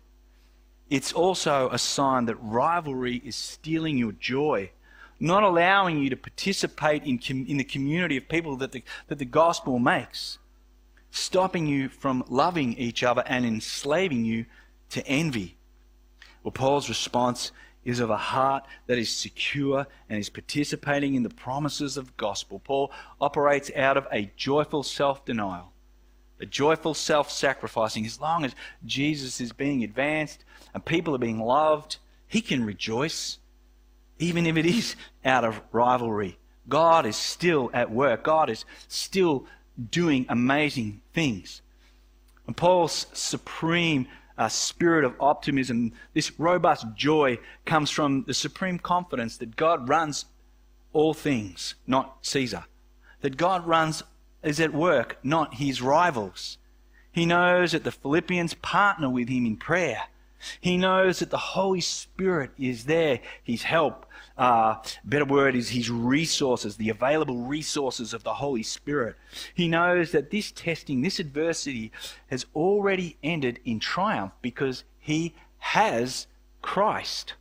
It's 0.93 1.11
also 1.11 1.71
a 1.71 1.79
sign 1.79 2.25
that 2.25 2.35
rivalry 2.35 3.19
is 3.25 3.35
stealing 3.35 3.97
your 3.97 4.11
joy, 4.11 4.69
not 5.19 5.41
allowing 5.41 5.97
you 5.97 6.11
to 6.11 6.15
participate 6.15 7.03
in, 7.03 7.17
com- 7.17 7.47
in 7.47 7.57
the 7.57 7.63
community 7.63 8.15
of 8.15 8.29
people 8.29 8.57
that 8.57 8.73
the, 8.73 8.83
that 9.07 9.17
the 9.17 9.25
gospel 9.25 9.79
makes, 9.79 10.37
stopping 11.09 11.65
you 11.65 11.89
from 11.89 12.23
loving 12.29 12.73
each 12.73 13.01
other 13.01 13.23
and 13.25 13.43
enslaving 13.43 14.23
you 14.23 14.45
to 14.91 15.03
envy. 15.07 15.57
Well, 16.43 16.51
Paul's 16.51 16.89
response 16.89 17.51
is 17.83 17.99
of 17.99 18.11
a 18.11 18.17
heart 18.17 18.63
that 18.85 18.99
is 18.99 19.09
secure 19.09 19.87
and 20.07 20.19
is 20.19 20.29
participating 20.29 21.15
in 21.15 21.23
the 21.23 21.29
promises 21.31 21.97
of 21.97 22.15
gospel. 22.17 22.59
Paul 22.59 22.91
operates 23.19 23.71
out 23.75 23.97
of 23.97 24.05
a 24.11 24.31
joyful 24.35 24.83
self 24.83 25.25
denial, 25.25 25.72
a 26.43 26.45
joyful 26.45 26.93
self 26.93 27.31
sacrificing. 27.31 28.05
As 28.05 28.21
long 28.21 28.45
as 28.45 28.53
Jesus 28.85 29.41
is 29.41 29.51
being 29.51 29.83
advanced 29.83 30.45
and 30.73 30.85
people 30.85 31.15
are 31.15 31.19
being 31.19 31.39
loved, 31.39 31.97
he 32.27 32.41
can 32.41 32.65
rejoice, 32.65 33.39
even 34.19 34.45
if 34.45 34.57
it 34.57 34.65
is 34.65 34.95
out 35.25 35.45
of 35.45 35.61
rivalry. 35.71 36.37
God 36.69 37.05
is 37.05 37.15
still 37.15 37.71
at 37.73 37.91
work, 37.91 38.23
God 38.23 38.49
is 38.49 38.65
still 38.87 39.45
doing 39.89 40.25
amazing 40.29 41.01
things. 41.13 41.61
And 42.45 42.55
Paul's 42.55 43.07
supreme 43.13 44.07
uh, 44.37 44.49
spirit 44.49 45.05
of 45.05 45.15
optimism, 45.19 45.93
this 46.13 46.37
robust 46.39 46.85
joy 46.95 47.39
comes 47.65 47.89
from 47.89 48.23
the 48.27 48.33
supreme 48.33 48.79
confidence 48.79 49.37
that 49.37 49.55
God 49.55 49.87
runs 49.87 50.25
all 50.91 51.13
things, 51.13 51.75
not 51.87 52.17
Caesar. 52.21 52.65
That 53.21 53.37
God 53.37 53.65
runs 53.65 54.03
is 54.43 54.59
at 54.59 54.73
work, 54.73 55.17
not 55.23 55.55
his 55.55 55.81
rivals. 55.81 56.57
He 57.11 57.25
knows 57.25 57.71
that 57.71 57.83
the 57.83 57.91
Philippians 57.91 58.55
partner 58.55 59.09
with 59.09 59.29
him 59.29 59.45
in 59.45 59.57
prayer. 59.57 60.03
He 60.59 60.77
knows 60.77 61.19
that 61.19 61.29
the 61.29 61.37
Holy 61.37 61.81
Spirit 61.81 62.51
is 62.57 62.85
there, 62.85 63.19
his 63.43 63.63
help. 63.63 64.05
Uh, 64.37 64.75
better 65.05 65.25
word 65.25 65.55
is 65.55 65.69
his 65.69 65.89
resources, 65.89 66.75
the 66.75 66.89
available 66.89 67.37
resources 67.37 68.13
of 68.13 68.23
the 68.23 68.33
Holy 68.33 68.63
Spirit. 68.63 69.15
He 69.53 69.67
knows 69.67 70.11
that 70.11 70.31
this 70.31 70.51
testing, 70.51 71.01
this 71.01 71.19
adversity, 71.19 71.91
has 72.27 72.45
already 72.55 73.17
ended 73.23 73.59
in 73.63 73.79
triumph 73.79 74.33
because 74.41 74.83
he 74.99 75.35
has 75.59 76.27
Christ. 76.61 77.35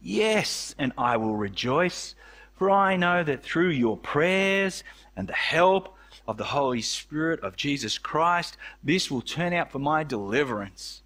Yes, 0.00 0.74
and 0.78 0.92
I 0.96 1.16
will 1.16 1.36
rejoice, 1.36 2.14
for 2.56 2.70
I 2.70 2.96
know 2.96 3.24
that 3.24 3.42
through 3.42 3.70
your 3.70 3.96
prayers 3.96 4.84
and 5.16 5.28
the 5.28 5.32
help 5.32 5.96
of 6.26 6.36
the 6.36 6.44
Holy 6.44 6.82
Spirit 6.82 7.40
of 7.40 7.56
Jesus 7.56 7.98
Christ, 7.98 8.56
this 8.82 9.10
will 9.10 9.22
turn 9.22 9.52
out 9.52 9.72
for 9.72 9.78
my 9.78 10.04
deliverance 10.04 11.02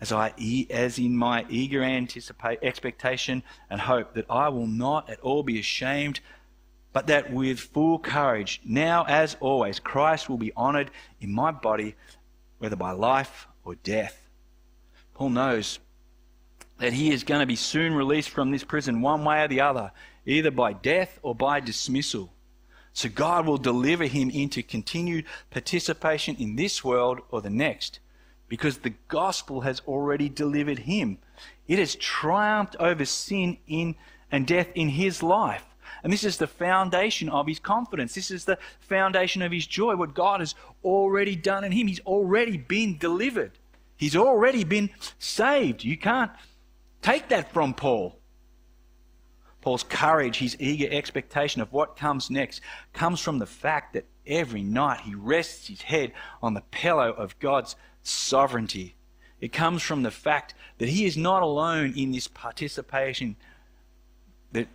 as 0.00 0.12
I 0.12 0.34
as 0.70 0.98
in 0.98 1.16
my 1.16 1.46
eager 1.48 1.82
anticipate 1.82 2.58
expectation 2.62 3.42
and 3.70 3.80
hope 3.80 4.14
that 4.14 4.26
I 4.28 4.48
will 4.50 4.66
not 4.66 5.08
at 5.08 5.20
all 5.20 5.42
be 5.42 5.58
ashamed, 5.58 6.20
but 6.92 7.06
that 7.06 7.32
with 7.32 7.58
full 7.60 7.98
courage, 7.98 8.60
now 8.64 9.04
as 9.04 9.36
always, 9.40 9.80
Christ 9.80 10.28
will 10.28 10.36
be 10.36 10.52
honored 10.56 10.90
in 11.20 11.32
my 11.32 11.50
body, 11.50 11.94
whether 12.58 12.76
by 12.76 12.92
life 12.92 13.48
or 13.64 13.74
death. 13.76 14.28
Paul 15.14 15.30
knows 15.30 15.78
that 16.78 16.92
he 16.92 17.10
is 17.10 17.24
going 17.24 17.40
to 17.40 17.46
be 17.46 17.56
soon 17.56 17.94
released 17.94 18.28
from 18.28 18.50
this 18.50 18.64
prison 18.64 19.00
one 19.00 19.24
way 19.24 19.42
or 19.42 19.48
the 19.48 19.62
other, 19.62 19.92
either 20.26 20.50
by 20.50 20.74
death 20.74 21.18
or 21.22 21.34
by 21.34 21.60
dismissal. 21.60 22.32
So 22.96 23.10
God 23.10 23.44
will 23.44 23.58
deliver 23.58 24.06
him 24.06 24.30
into 24.30 24.62
continued 24.62 25.26
participation 25.50 26.34
in 26.36 26.56
this 26.56 26.82
world 26.82 27.20
or 27.30 27.42
the 27.42 27.50
next 27.50 28.00
because 28.48 28.78
the 28.78 28.94
gospel 29.08 29.60
has 29.60 29.82
already 29.86 30.30
delivered 30.30 30.78
him. 30.78 31.18
It 31.68 31.78
has 31.78 31.94
triumphed 31.96 32.74
over 32.80 33.04
sin 33.04 33.58
in 33.66 33.96
and 34.32 34.46
death 34.46 34.68
in 34.74 34.88
his 34.88 35.22
life. 35.22 35.66
And 36.02 36.10
this 36.10 36.24
is 36.24 36.38
the 36.38 36.46
foundation 36.46 37.28
of 37.28 37.46
his 37.46 37.58
confidence. 37.58 38.14
This 38.14 38.30
is 38.30 38.46
the 38.46 38.56
foundation 38.80 39.42
of 39.42 39.52
his 39.52 39.66
joy, 39.66 39.94
what 39.94 40.14
God 40.14 40.40
has 40.40 40.54
already 40.82 41.36
done 41.36 41.64
in 41.64 41.72
him. 41.72 41.88
He's 41.88 42.00
already 42.00 42.56
been 42.56 42.96
delivered. 42.96 43.52
He's 43.98 44.16
already 44.16 44.64
been 44.64 44.88
saved. 45.18 45.84
You 45.84 45.98
can't 45.98 46.32
take 47.02 47.28
that 47.28 47.52
from 47.52 47.74
Paul. 47.74 48.15
Paul's 49.66 49.82
courage, 49.82 50.38
his 50.38 50.56
eager 50.60 50.86
expectation 50.92 51.60
of 51.60 51.72
what 51.72 51.96
comes 51.96 52.30
next, 52.30 52.60
comes 52.92 53.20
from 53.20 53.40
the 53.40 53.46
fact 53.46 53.94
that 53.94 54.04
every 54.24 54.62
night 54.62 55.00
he 55.00 55.12
rests 55.12 55.66
his 55.66 55.82
head 55.82 56.12
on 56.40 56.54
the 56.54 56.60
pillow 56.70 57.10
of 57.10 57.36
God's 57.40 57.74
sovereignty. 58.04 58.94
It 59.40 59.52
comes 59.52 59.82
from 59.82 60.04
the 60.04 60.12
fact 60.12 60.54
that 60.78 60.88
he 60.88 61.04
is 61.04 61.16
not 61.16 61.42
alone 61.42 61.94
in 61.96 62.12
this 62.12 62.28
participation, 62.28 63.34
that 64.52 64.68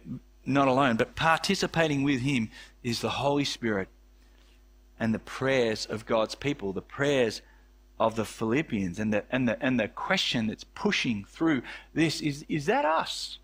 not 0.46 0.68
alone, 0.68 0.98
but 0.98 1.16
participating 1.16 2.04
with 2.04 2.20
him 2.20 2.50
is 2.84 3.00
the 3.00 3.12
Holy 3.12 3.46
Spirit 3.46 3.88
and 5.00 5.14
the 5.14 5.20
prayers 5.20 5.86
of 5.86 6.06
God's 6.06 6.36
people, 6.36 6.74
the 6.74 6.82
prayers 6.82 7.42
of 7.98 8.18
the 8.18 8.26
Philippians. 8.26 9.00
And 9.00 9.14
the, 9.14 9.24
and 9.32 9.48
the, 9.48 9.58
and 9.64 9.80
the 9.80 9.88
question 9.88 10.48
that's 10.48 10.66
pushing 10.66 11.24
through 11.24 11.62
this 11.94 12.20
is 12.20 12.44
is 12.50 12.66
that 12.66 12.84
us? 12.84 13.38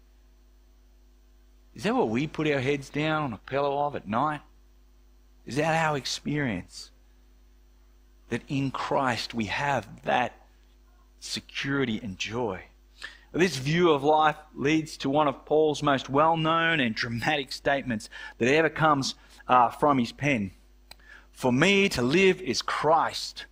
Is 1.78 1.84
that 1.84 1.96
what 1.96 2.10
we 2.10 2.28
put 2.28 2.52
our 2.52 2.60
heads 2.60 2.90
down 2.90 3.22
on 3.24 3.34
a 3.34 3.38
pillow 3.38 3.86
of 3.86 3.96
at 3.96 4.06
night? 4.06 4.42
Is 5.46 5.56
that 5.56 5.74
our 5.86 5.96
experience? 5.96 6.92
that 8.30 8.42
in 8.48 8.72
Christ 8.72 9.34
we 9.34 9.46
have 9.46 9.88
that 10.04 10.48
security 11.20 12.00
and 12.02 12.18
joy. 12.18 12.64
This 13.34 13.58
view 13.58 13.92
of 13.92 14.04
life 14.04 14.38
leads 14.56 14.98
to 14.98 15.10
one 15.10 15.28
of 15.28 15.46
Paul's 15.46 15.84
most 15.84 16.10
well 16.10 16.38
known 16.38 16.80
and 16.80 16.96
dramatic 16.96 17.52
statements 17.52 18.10
that 18.38 18.48
ever 18.48 18.70
comes 18.70 19.16
uh, 19.48 19.70
from 19.70 20.00
his 20.00 20.12
pen. 20.12 20.52
For 21.32 21.52
me 21.52 21.88
to 21.90 22.02
live 22.02 22.42
is 22.42 22.62
Christ, 22.62 23.46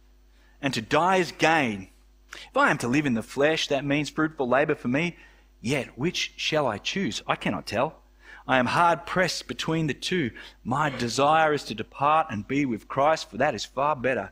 and 0.61 0.73
to 0.73 0.81
die 0.81 1.17
is 1.17 1.31
gain. 1.31 1.89
If 2.33 2.57
I 2.57 2.71
am 2.71 2.79
to 2.79 2.87
live 2.87 3.05
in 3.05 3.13
the 3.13 3.21
flesh, 3.21 3.67
that 3.67 3.85
means 3.85 4.09
fruitful 4.09 4.47
labor 4.47 4.75
for 4.75 4.87
me. 4.87 5.17
Yet 5.61 5.97
which 5.97 6.33
shall 6.35 6.67
I 6.67 6.79
choose? 6.79 7.21
I 7.27 7.35
cannot 7.35 7.67
tell. 7.67 8.01
I 8.47 8.59
am 8.59 8.67
hard 8.67 9.05
pressed 9.05 9.47
between 9.47 9.87
the 9.87 9.93
two. 9.93 10.31
My 10.63 10.89
desire 10.89 11.53
is 11.53 11.63
to 11.65 11.75
depart 11.75 12.27
and 12.29 12.47
be 12.47 12.65
with 12.65 12.87
Christ, 12.87 13.29
for 13.29 13.37
that 13.37 13.55
is 13.55 13.65
far 13.65 13.95
better 13.95 14.31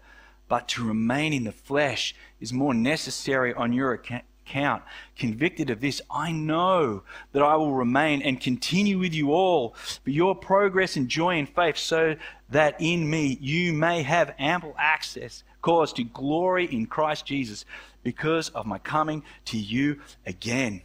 but 0.54 0.68
to 0.68 0.88
remain 0.88 1.34
in 1.34 1.46
the 1.46 1.52
flesh 1.52 2.14
is 2.40 2.54
more 2.54 2.76
necessary 2.76 3.56
on 3.56 3.74
your 3.74 3.94
account. 3.94 4.84
Convicted 5.18 5.72
of 5.72 5.82
this, 5.82 6.00
I 6.12 6.32
know 6.32 7.02
that 7.32 7.42
I 7.42 7.56
will 7.56 7.74
remain 7.74 8.22
and 8.22 8.40
continue 8.40 9.00
with 9.00 9.16
you 9.16 9.32
all 9.32 9.76
for 10.04 10.12
your 10.12 10.36
progress 10.36 10.96
and 10.96 11.10
joy 11.10 11.38
in 11.38 11.48
faith, 11.48 11.78
so 11.78 12.16
that 12.50 12.76
in 12.80 13.10
me 13.10 13.38
you 13.42 13.74
may 13.74 14.04
have 14.04 14.36
ample 14.38 14.76
access, 14.78 15.44
cause 15.64 15.92
to 15.94 16.04
glory 16.04 16.66
in 16.66 16.86
Christ 16.86 17.26
Jesus 17.26 17.66
because 18.04 18.50
of 18.50 18.68
my 18.68 18.78
coming 18.78 19.24
to 19.46 19.58
you 19.58 20.02
again. 20.28 20.84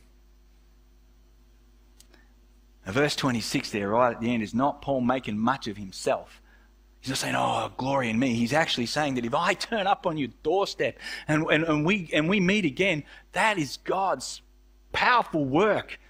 Now, 2.88 2.94
verse 2.94 3.14
26 3.16 3.70
there, 3.70 3.90
right 3.90 4.14
at 4.14 4.20
the 4.22 4.32
end, 4.32 4.42
is 4.42 4.54
not 4.54 4.80
Paul 4.80 5.02
making 5.02 5.36
much 5.36 5.68
of 5.68 5.76
himself. 5.76 6.40
He's 7.00 7.10
not 7.10 7.18
saying, 7.18 7.34
oh, 7.36 7.70
glory 7.76 8.08
in 8.08 8.18
me. 8.18 8.32
He's 8.32 8.54
actually 8.54 8.86
saying 8.86 9.16
that 9.16 9.26
if 9.26 9.34
I 9.34 9.52
turn 9.54 9.86
up 9.86 10.06
on 10.06 10.16
your 10.16 10.30
doorstep 10.42 10.96
and, 11.28 11.44
and, 11.50 11.64
and, 11.64 11.84
we, 11.84 12.08
and 12.14 12.30
we 12.30 12.40
meet 12.40 12.64
again, 12.64 13.04
that 13.32 13.58
is 13.58 13.76
God's 13.84 14.40
powerful 14.90 15.44
work 15.44 16.00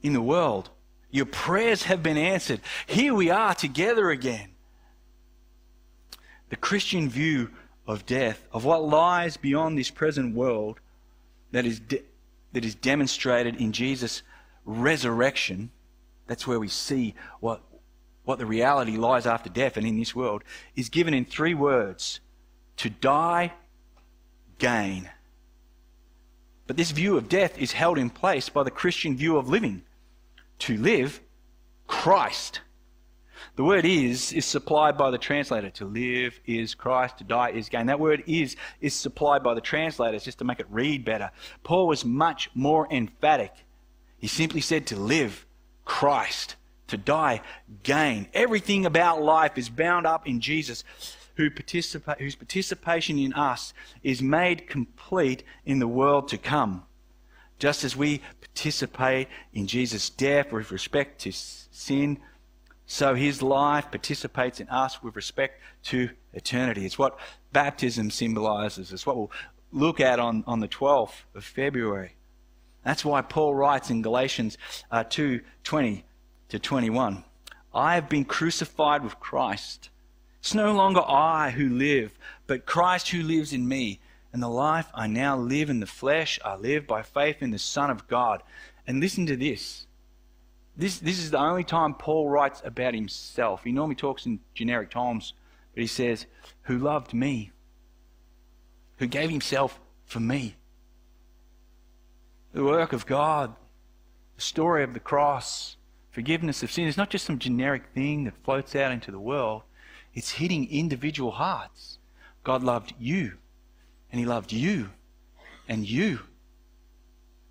in 0.00 0.12
the 0.12 0.22
world. 0.22 0.70
Your 1.10 1.26
prayers 1.26 1.82
have 1.82 2.04
been 2.04 2.16
answered. 2.16 2.60
Here 2.86 3.12
we 3.12 3.30
are 3.30 3.52
together 3.52 4.10
again. 4.10 4.50
The 6.50 6.56
Christian 6.56 7.10
view 7.10 7.50
of 7.88 8.06
death, 8.06 8.46
of 8.52 8.64
what 8.64 8.84
lies 8.84 9.36
beyond 9.36 9.76
this 9.76 9.90
present 9.90 10.36
world, 10.36 10.78
that 11.50 11.66
is, 11.66 11.80
de- 11.80 12.04
that 12.52 12.64
is 12.64 12.76
demonstrated 12.76 13.56
in 13.56 13.72
Jesus' 13.72 14.22
resurrection, 14.64 15.72
that's 16.30 16.46
where 16.46 16.60
we 16.60 16.68
see 16.68 17.16
what, 17.40 17.60
what 18.22 18.38
the 18.38 18.46
reality 18.46 18.96
lies 18.96 19.26
after 19.26 19.50
death 19.50 19.76
and 19.76 19.84
in 19.84 19.98
this 19.98 20.14
world, 20.14 20.44
is 20.76 20.88
given 20.88 21.12
in 21.12 21.24
three 21.24 21.54
words 21.54 22.20
to 22.76 22.88
die, 22.88 23.52
gain. 24.58 25.10
But 26.68 26.76
this 26.76 26.92
view 26.92 27.16
of 27.16 27.28
death 27.28 27.58
is 27.58 27.72
held 27.72 27.98
in 27.98 28.10
place 28.10 28.48
by 28.48 28.62
the 28.62 28.70
Christian 28.70 29.16
view 29.16 29.38
of 29.38 29.48
living. 29.48 29.82
To 30.60 30.76
live, 30.76 31.20
Christ. 31.88 32.60
The 33.56 33.64
word 33.64 33.84
is 33.84 34.32
is 34.32 34.46
supplied 34.46 34.96
by 34.96 35.10
the 35.10 35.18
translator. 35.18 35.70
To 35.70 35.84
live 35.84 36.38
is 36.46 36.76
Christ, 36.76 37.18
to 37.18 37.24
die 37.24 37.50
is 37.50 37.68
gain. 37.68 37.86
That 37.86 37.98
word 37.98 38.22
is 38.28 38.54
is 38.80 38.94
supplied 38.94 39.42
by 39.42 39.54
the 39.54 39.60
translators 39.60 40.22
just 40.22 40.38
to 40.38 40.44
make 40.44 40.60
it 40.60 40.66
read 40.70 41.04
better. 41.04 41.32
Paul 41.64 41.88
was 41.88 42.04
much 42.04 42.50
more 42.54 42.86
emphatic. 42.92 43.52
He 44.18 44.28
simply 44.28 44.60
said 44.60 44.86
to 44.86 44.96
live, 44.96 45.44
Christ, 45.90 46.54
to 46.86 46.96
die, 46.96 47.40
gain. 47.82 48.28
Everything 48.32 48.86
about 48.86 49.20
life 49.20 49.58
is 49.58 49.68
bound 49.68 50.06
up 50.06 50.26
in 50.26 50.40
Jesus, 50.40 50.84
who 51.34 51.50
participa- 51.50 52.16
whose 52.18 52.36
participation 52.36 53.18
in 53.18 53.32
us 53.34 53.74
is 54.04 54.22
made 54.22 54.68
complete 54.68 55.42
in 55.66 55.80
the 55.80 55.88
world 55.88 56.28
to 56.28 56.38
come. 56.38 56.84
Just 57.58 57.82
as 57.82 57.96
we 57.96 58.22
participate 58.40 59.26
in 59.52 59.66
Jesus' 59.66 60.08
death 60.08 60.52
with 60.52 60.70
respect 60.70 61.20
to 61.22 61.32
sin, 61.32 62.18
so 62.86 63.16
his 63.16 63.42
life 63.42 63.90
participates 63.90 64.60
in 64.60 64.68
us 64.68 65.02
with 65.02 65.16
respect 65.16 65.60
to 65.86 66.10
eternity. 66.32 66.86
It's 66.86 67.00
what 67.00 67.18
baptism 67.52 68.10
symbolizes. 68.10 68.92
It's 68.92 69.04
what 69.04 69.16
we'll 69.16 69.32
look 69.72 69.98
at 69.98 70.20
on, 70.20 70.44
on 70.46 70.60
the 70.60 70.68
12th 70.68 71.24
of 71.34 71.44
February. 71.44 72.14
That's 72.84 73.04
why 73.04 73.22
Paul 73.22 73.54
writes 73.54 73.90
in 73.90 74.02
Galatians 74.02 74.56
uh, 74.90 75.04
2 75.04 75.40
20 75.64 76.04
to 76.48 76.58
21 76.58 77.24
I 77.72 77.94
have 77.94 78.08
been 78.08 78.24
crucified 78.24 79.04
with 79.04 79.20
Christ. 79.20 79.90
It's 80.40 80.54
no 80.54 80.72
longer 80.72 81.02
I 81.06 81.50
who 81.50 81.68
live, 81.68 82.18
but 82.46 82.66
Christ 82.66 83.10
who 83.10 83.22
lives 83.22 83.52
in 83.52 83.68
me. 83.68 84.00
And 84.32 84.42
the 84.42 84.48
life 84.48 84.88
I 84.94 85.06
now 85.06 85.36
live 85.36 85.70
in 85.70 85.80
the 85.80 85.86
flesh, 85.86 86.38
I 86.44 86.56
live 86.56 86.86
by 86.86 87.02
faith 87.02 87.42
in 87.42 87.50
the 87.50 87.58
Son 87.58 87.90
of 87.90 88.06
God. 88.08 88.42
And 88.86 89.00
listen 89.00 89.26
to 89.26 89.36
this. 89.36 89.86
This, 90.76 90.98
this 90.98 91.18
is 91.18 91.30
the 91.30 91.38
only 91.38 91.64
time 91.64 91.94
Paul 91.94 92.28
writes 92.28 92.62
about 92.64 92.94
himself. 92.94 93.64
He 93.64 93.72
normally 93.72 93.96
talks 93.96 94.26
in 94.26 94.40
generic 94.54 94.90
terms, 94.90 95.34
but 95.74 95.80
he 95.80 95.86
says, 95.86 96.26
Who 96.62 96.78
loved 96.78 97.12
me, 97.12 97.50
who 98.98 99.06
gave 99.06 99.30
himself 99.30 99.80
for 100.04 100.20
me 100.20 100.56
the 102.52 102.64
work 102.64 102.92
of 102.92 103.06
God, 103.06 103.54
the 104.36 104.42
story 104.42 104.82
of 104.82 104.94
the 104.94 105.00
cross, 105.00 105.76
forgiveness 106.10 106.62
of 106.62 106.72
sin 106.72 106.86
is 106.88 106.96
not 106.96 107.10
just 107.10 107.24
some 107.24 107.38
generic 107.38 107.84
thing 107.94 108.24
that 108.24 108.42
floats 108.44 108.74
out 108.74 108.92
into 108.92 109.10
the 109.10 109.20
world. 109.20 109.62
It's 110.14 110.32
hitting 110.32 110.70
individual 110.70 111.32
hearts. 111.32 111.98
God 112.42 112.62
loved 112.62 112.94
you, 112.98 113.34
and 114.10 114.18
He 114.18 114.26
loved 114.26 114.52
you, 114.52 114.90
and 115.68 115.86
you. 115.88 116.20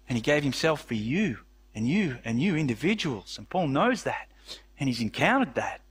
And 0.08 0.18
He 0.18 0.22
gave 0.22 0.44
Himself 0.44 0.84
for 0.84 0.96
you, 0.96 1.40
and 1.74 1.88
you, 1.88 2.18
and 2.26 2.42
you 2.42 2.56
individuals. 2.56 3.38
And 3.38 3.50
Paul 3.50 3.68
knows 3.68 4.04
that, 4.04 4.28
and 4.80 4.90
he's 4.90 5.02
encountered 5.02 5.56
that. 5.56 5.82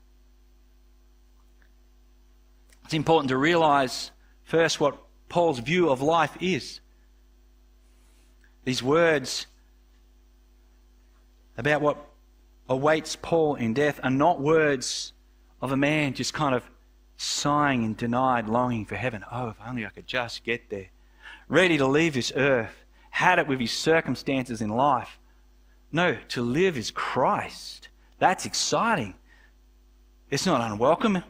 It's 2.84 2.94
important 2.94 3.28
to 3.28 3.36
realize 3.36 4.10
first 4.44 4.80
what 4.80 4.98
Paul's 5.28 5.58
view 5.58 5.90
of 5.90 6.00
life 6.00 6.36
is. 6.40 6.80
These 8.64 8.82
words 8.82 9.46
about 11.56 11.80
what 11.80 11.96
awaits 12.68 13.16
Paul 13.16 13.56
in 13.56 13.74
death 13.74 13.98
are 14.02 14.10
not 14.10 14.40
words 14.40 15.12
of 15.60 15.72
a 15.72 15.76
man 15.76 16.14
just 16.14 16.34
kind 16.34 16.54
of 16.54 16.62
sighing 17.16 17.82
in 17.82 17.94
denied 17.94 18.48
longing 18.48 18.84
for 18.84 18.94
heaven. 18.94 19.24
Oh, 19.30 19.48
if 19.48 19.56
only 19.66 19.84
I 19.84 19.90
could 19.90 20.06
just 20.06 20.44
get 20.44 20.70
there. 20.70 20.88
Ready 21.48 21.78
to 21.78 21.86
leave 21.86 22.14
this 22.14 22.32
earth, 22.36 22.84
had 23.10 23.38
it 23.38 23.48
with 23.48 23.58
his 23.58 23.72
circumstances 23.72 24.60
in 24.60 24.70
life. 24.70 25.18
No, 25.90 26.16
to 26.28 26.42
live 26.42 26.76
is 26.76 26.90
Christ. 26.90 27.88
That's 28.18 28.46
exciting. 28.46 29.14
It's 30.30 30.46
not 30.46 30.60
unwelcome. 30.60 31.24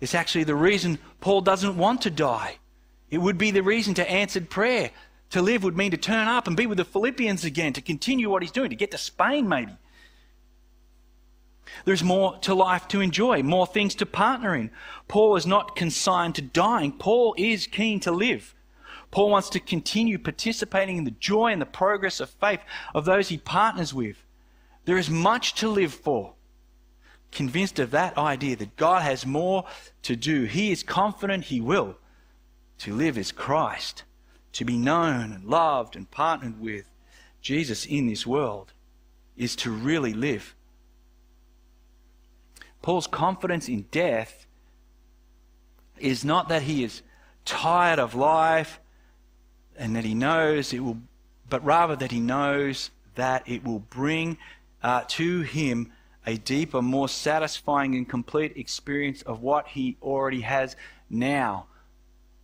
It's 0.00 0.14
actually 0.14 0.44
the 0.44 0.54
reason 0.54 0.98
Paul 1.20 1.40
doesn't 1.40 1.76
want 1.76 2.02
to 2.02 2.10
die. 2.10 2.58
It 3.10 3.18
would 3.18 3.38
be 3.38 3.50
the 3.50 3.62
reason 3.62 3.94
to 3.94 4.10
answered 4.10 4.50
prayer. 4.50 4.90
To 5.30 5.42
live 5.42 5.64
would 5.64 5.76
mean 5.76 5.90
to 5.90 5.96
turn 5.96 6.28
up 6.28 6.46
and 6.46 6.56
be 6.56 6.66
with 6.66 6.78
the 6.78 6.84
Philippians 6.84 7.44
again, 7.44 7.72
to 7.72 7.80
continue 7.80 8.30
what 8.30 8.42
he's 8.42 8.52
doing, 8.52 8.70
to 8.70 8.76
get 8.76 8.92
to 8.92 8.98
Spain 8.98 9.48
maybe. 9.48 9.72
There's 11.84 12.04
more 12.04 12.38
to 12.38 12.54
life 12.54 12.86
to 12.88 13.00
enjoy, 13.00 13.42
more 13.42 13.66
things 13.66 13.94
to 13.96 14.06
partner 14.06 14.54
in. 14.54 14.70
Paul 15.08 15.36
is 15.36 15.46
not 15.46 15.76
consigned 15.76 16.36
to 16.36 16.42
dying. 16.42 16.92
Paul 16.92 17.34
is 17.36 17.66
keen 17.66 18.00
to 18.00 18.12
live. 18.12 18.54
Paul 19.10 19.30
wants 19.30 19.50
to 19.50 19.60
continue 19.60 20.18
participating 20.18 20.96
in 20.96 21.04
the 21.04 21.10
joy 21.10 21.52
and 21.52 21.60
the 21.60 21.66
progress 21.66 22.20
of 22.20 22.30
faith 22.30 22.60
of 22.94 23.04
those 23.04 23.28
he 23.28 23.38
partners 23.38 23.92
with. 23.92 24.24
There 24.84 24.98
is 24.98 25.10
much 25.10 25.54
to 25.54 25.68
live 25.68 25.92
for. 25.92 26.34
Convinced 27.32 27.78
of 27.78 27.90
that 27.90 28.16
idea 28.16 28.56
that 28.56 28.76
God 28.76 29.02
has 29.02 29.26
more 29.26 29.64
to 30.02 30.16
do, 30.16 30.44
he 30.44 30.70
is 30.70 30.82
confident 30.82 31.44
he 31.44 31.60
will. 31.60 31.96
To 32.78 32.94
live 32.94 33.18
as 33.18 33.32
Christ 33.32 34.04
to 34.56 34.64
be 34.64 34.78
known 34.78 35.32
and 35.32 35.44
loved 35.44 35.96
and 35.96 36.10
partnered 36.10 36.58
with 36.58 36.86
Jesus 37.42 37.84
in 37.84 38.06
this 38.06 38.26
world 38.26 38.72
is 39.36 39.54
to 39.54 39.70
really 39.70 40.14
live. 40.14 40.54
Paul's 42.80 43.06
confidence 43.06 43.68
in 43.68 43.82
death 43.90 44.46
is 45.98 46.24
not 46.24 46.48
that 46.48 46.62
he 46.62 46.82
is 46.84 47.02
tired 47.44 47.98
of 47.98 48.14
life 48.14 48.80
and 49.76 49.94
that 49.94 50.04
he 50.06 50.14
knows 50.14 50.72
it 50.72 50.80
will, 50.80 51.02
but 51.50 51.62
rather 51.62 51.94
that 51.94 52.10
he 52.10 52.20
knows 52.20 52.90
that 53.14 53.46
it 53.46 53.62
will 53.62 53.80
bring 53.80 54.38
uh, 54.82 55.02
to 55.08 55.42
him 55.42 55.92
a 56.24 56.38
deeper, 56.38 56.80
more 56.80 57.10
satisfying 57.10 57.94
and 57.94 58.08
complete 58.08 58.56
experience 58.56 59.20
of 59.20 59.42
what 59.42 59.68
he 59.68 59.98
already 60.00 60.40
has 60.40 60.76
now. 61.10 61.66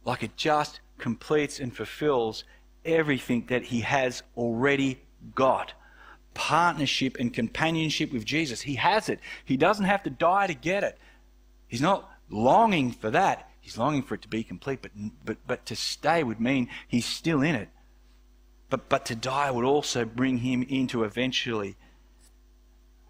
Like 0.05 0.23
it 0.23 0.37
just 0.37 0.81
completes 1.03 1.59
and 1.59 1.77
fulfills 1.77 2.45
everything 2.85 3.45
that 3.49 3.65
he 3.65 3.81
has 3.81 4.23
already 4.37 5.01
got. 5.35 5.75
Partnership 6.33 7.17
and 7.19 7.35
companionship 7.35 8.13
with 8.13 8.25
Jesus. 8.25 8.63
He 8.63 8.77
has 8.77 9.09
it. 9.09 9.19
He 9.45 9.57
doesn't 9.57 9.85
have 9.85 10.05
to 10.05 10.11
die 10.11 10.47
to 10.47 10.55
get 10.55 10.85
it. 10.85 10.97
He's 11.67 11.83
not 11.83 12.09
longing 12.31 12.93
for 12.93 13.11
that. 13.11 13.51
He's 13.61 13.77
longing 13.77 14.03
for 14.03 14.15
it 14.15 14.23
to 14.23 14.29
be 14.29 14.45
complete, 14.45 14.81
but, 14.81 14.93
but, 15.25 15.37
but 15.47 15.67
to 15.67 15.77
stay 15.77 16.23
would 16.23 16.41
mean 16.41 16.69
he's 16.87 17.05
still 17.05 17.43
in 17.43 17.57
it. 17.57 17.69
But, 18.71 18.89
but 18.89 19.05
to 19.07 19.17
die 19.17 19.51
would 19.51 19.65
also 19.65 20.05
bring 20.05 20.39
him 20.39 20.63
into 20.63 21.03
eventually, 21.03 21.77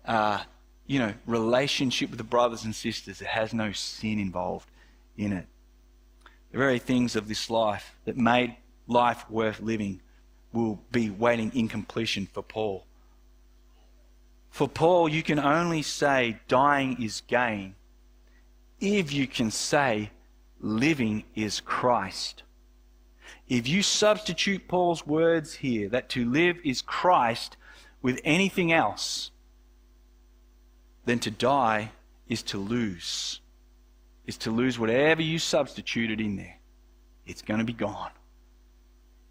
uh, 0.07 0.42
you 0.87 0.98
know, 0.98 1.12
relationship 1.26 2.09
with 2.09 2.18
the 2.18 2.24
brothers 2.24 2.64
and 2.64 2.74
sisters 2.74 3.18
that 3.18 3.28
has 3.28 3.55
no 3.55 3.72
sin 3.72 4.18
involved 4.18 4.68
in 5.16 5.33
it 5.33 5.46
the 6.52 6.58
very 6.58 6.78
things 6.78 7.16
of 7.16 7.28
this 7.28 7.50
life 7.50 7.96
that 8.04 8.16
made 8.16 8.54
life 8.86 9.28
worth 9.30 9.60
living 9.60 10.00
will 10.52 10.78
be 10.92 11.08
waiting 11.08 11.50
in 11.54 11.66
completion 11.66 12.28
for 12.30 12.42
Paul. 12.42 12.84
For 14.50 14.68
Paul, 14.68 15.08
you 15.08 15.22
can 15.22 15.38
only 15.38 15.80
say 15.80 16.38
dying 16.46 17.02
is 17.02 17.22
gain 17.26 17.74
if 18.80 19.12
you 19.12 19.26
can 19.26 19.50
say 19.50 20.10
living 20.60 21.24
is 21.34 21.60
Christ. 21.60 22.42
If 23.48 23.66
you 23.66 23.82
substitute 23.82 24.68
Paul's 24.68 25.06
words 25.06 25.54
here, 25.54 25.88
that 25.88 26.08
to 26.10 26.30
live 26.30 26.58
is 26.64 26.82
Christ, 26.82 27.56
with 28.02 28.20
anything 28.24 28.72
else, 28.72 29.30
then 31.04 31.18
to 31.20 31.30
die 31.30 31.92
is 32.28 32.42
to 32.42 32.58
lose 32.58 33.41
is 34.26 34.37
to 34.38 34.50
lose 34.50 34.78
whatever 34.78 35.22
you 35.22 35.38
substituted 35.38 36.20
in 36.20 36.37
there. 36.37 36.58
It's 37.26 37.42
going 37.42 37.58
to 37.58 37.64
be 37.64 37.72
gone. 37.72 38.11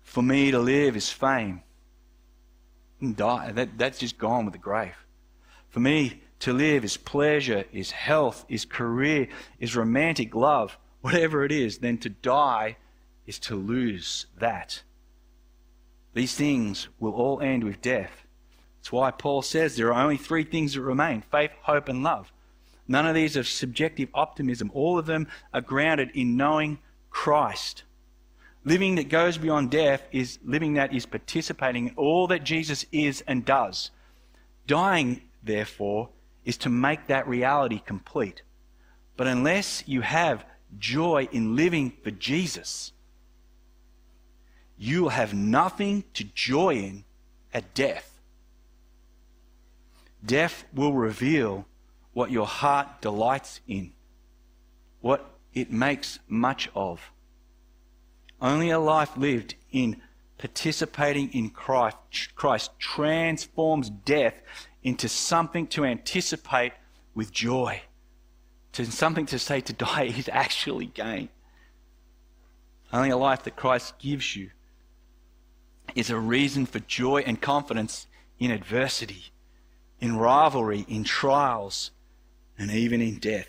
For 0.04 0.21
me 0.21 0.51
to 0.51 0.60
live 0.60 0.95
is 0.95 1.10
fame. 1.10 1.63
And 2.99 3.15
die. 3.15 3.51
That, 3.51 3.77
that's 3.77 3.99
just 3.99 4.17
gone 4.17 4.45
with 4.45 4.54
the 4.54 4.60
grave. 4.60 4.95
For 5.69 5.80
me 5.80 6.21
To 6.41 6.54
live 6.54 6.84
is 6.84 6.97
pleasure, 6.97 7.65
is 7.71 7.91
health, 7.91 8.45
is 8.49 8.65
career, 8.65 9.27
is 9.60 9.75
romantic 9.75 10.34
love, 10.34 10.75
whatever 11.01 11.45
it 11.45 11.51
is, 11.51 11.77
then 11.77 11.99
to 11.99 12.10
die 12.10 12.77
is 13.27 13.38
to 13.39 13.56
lose 13.56 14.25
that. 14.39 14.82
These 16.15 16.34
things 16.34 16.88
will 16.99 17.13
all 17.13 17.41
end 17.41 17.63
with 17.63 17.80
death. 17.80 18.25
That's 18.80 18.91
why 18.91 19.12
Paul 19.12 19.43
says 19.43 19.75
there 19.75 19.93
are 19.93 20.04
only 20.04 20.17
three 20.17 20.43
things 20.43 20.73
that 20.73 20.82
remain 20.82 21.21
faith, 21.21 21.51
hope, 21.62 21.88
and 21.89 22.01
love. 22.01 22.32
None 22.91 23.08
of 23.08 23.15
these 23.15 23.38
are 23.38 23.43
subjective 23.45 24.10
optimism. 24.13 24.69
All 24.73 24.99
of 24.99 25.06
them 25.06 25.30
are 25.54 25.62
grounded 25.62 26.12
in 26.13 26.36
knowing 26.36 26.77
Christ. 27.10 27.84
Living 28.65 28.95
that 28.95 29.08
goes 29.08 29.38
beyond 29.38 29.71
death 29.71 30.06
is 30.12 30.39
living 30.43 30.73
that 30.73 30.93
is 30.93 31.06
participating 31.06 31.88
in 31.88 31.95
all 31.95 32.27
that 32.27 32.43
Jesus 32.43 32.86
is 32.91 33.23
and 33.25 33.45
does. 33.45 33.91
Dying, 34.67 35.21
therefore, 35.41 36.10
is 36.43 36.58
to 36.58 36.69
make 36.69 37.08
that 37.08 37.30
reality 37.30 37.80
complete. 37.80 38.41
But 39.15 39.27
unless 39.27 39.86
you 39.88 40.01
have 40.01 40.45
joy 40.77 41.30
in 41.32 41.56
living 41.56 41.93
for 42.04 42.12
Jesus, 42.12 42.91
you 44.77 45.04
will 45.04 45.10
have 45.10 45.34
nothing 45.34 46.04
to 46.15 46.25
joy 46.25 46.75
in 46.75 47.06
at 47.54 47.73
death. 47.73 48.19
Death 50.25 50.65
will 50.73 50.91
reveal 50.91 51.65
what 52.13 52.32
your 52.32 52.45
heart 52.45 53.02
delights 53.02 53.62
in, 53.67 53.91
what 55.00 55.38
it 55.54 55.71
makes 55.71 56.19
much 56.28 56.69
of. 56.76 57.12
Only 58.41 58.69
a 58.69 58.80
life 58.80 59.15
lived 59.15 59.56
in 59.71 60.02
participating 60.38 61.32
in 61.34 61.52
Christ, 61.52 61.97
Christ 62.36 62.71
transforms 62.80 63.89
death 63.89 64.41
into 64.84 65.08
something 65.08 65.67
to 65.67 65.86
anticipate 65.86 66.74
with 67.13 67.32
joy, 67.32 67.82
to 68.74 68.86
something 68.86 69.28
to 69.28 69.38
say 69.38 69.62
to 69.62 69.74
die 69.74 70.06
is 70.17 70.30
actually 70.32 70.88
gain. 70.88 71.30
Only 72.91 73.12
a 73.12 73.17
life 73.17 73.43
that 73.43 73.56
Christ 73.56 74.00
gives 74.00 74.36
you 74.36 74.50
is 75.95 76.10
a 76.10 76.17
reason 76.17 76.65
for 76.65 76.80
joy 76.80 77.21
and 77.26 77.39
confidence 77.39 78.08
in 78.39 78.50
adversity, 78.50 79.26
in 80.00 80.17
rivalry, 80.17 80.86
in 80.88 81.04
trials, 81.04 81.91
and 82.62 82.69
even 82.69 83.02
in 83.02 83.17
death. 83.17 83.47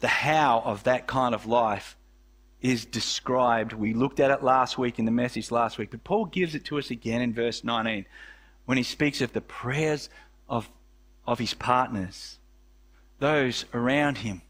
The 0.00 0.08
how 0.08 0.62
of 0.64 0.82
that 0.84 1.06
kind 1.06 1.34
of 1.34 1.46
life 1.46 1.96
is 2.60 2.84
described. 2.84 3.72
We 3.72 3.94
looked 3.94 4.18
at 4.18 4.32
it 4.32 4.42
last 4.42 4.76
week 4.78 4.98
in 4.98 5.04
the 5.04 5.12
message 5.12 5.52
last 5.52 5.78
week, 5.78 5.92
but 5.92 6.02
Paul 6.02 6.24
gives 6.26 6.56
it 6.56 6.64
to 6.66 6.78
us 6.78 6.90
again 6.90 7.22
in 7.22 7.32
verse 7.32 7.62
19 7.62 8.04
when 8.64 8.78
he 8.78 8.82
speaks 8.82 9.20
of 9.20 9.32
the 9.32 9.40
prayers 9.40 10.10
of, 10.48 10.68
of 11.26 11.38
his 11.38 11.54
partners, 11.54 12.38
those 13.20 13.64
around 13.72 14.18
him. 14.18 14.42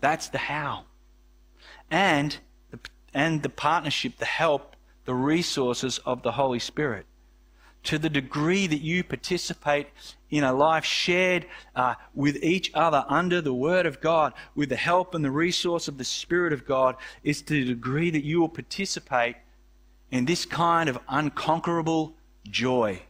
That's 0.00 0.28
the 0.28 0.38
how. 0.38 0.84
And 1.90 2.36
the, 2.70 2.78
and 3.12 3.42
the 3.42 3.48
partnership, 3.48 4.18
the 4.18 4.26
help, 4.26 4.76
the 5.06 5.14
resources 5.14 5.98
of 6.06 6.22
the 6.22 6.32
Holy 6.32 6.60
Spirit 6.60 7.06
to 7.84 7.98
the 7.98 8.08
degree 8.08 8.66
that 8.66 8.80
you 8.80 9.04
participate 9.04 9.88
in 10.30 10.42
a 10.42 10.52
life 10.52 10.84
shared 10.84 11.46
uh, 11.76 11.94
with 12.14 12.42
each 12.42 12.70
other 12.74 13.04
under 13.08 13.40
the 13.40 13.54
Word 13.54 13.86
of 13.86 14.00
God, 14.00 14.32
with 14.54 14.70
the 14.70 14.76
help 14.76 15.14
and 15.14 15.24
the 15.24 15.30
resource 15.30 15.86
of 15.86 15.98
the 15.98 16.04
Spirit 16.04 16.52
of 16.52 16.66
God, 16.66 16.96
is 17.22 17.42
to 17.42 17.52
the 17.52 17.74
degree 17.74 18.10
that 18.10 18.24
you 18.24 18.40
will 18.40 18.48
participate 18.48 19.36
in 20.10 20.24
this 20.24 20.44
kind 20.44 20.88
of 20.88 20.98
unconquerable 21.08 22.14
joy. 22.50 23.00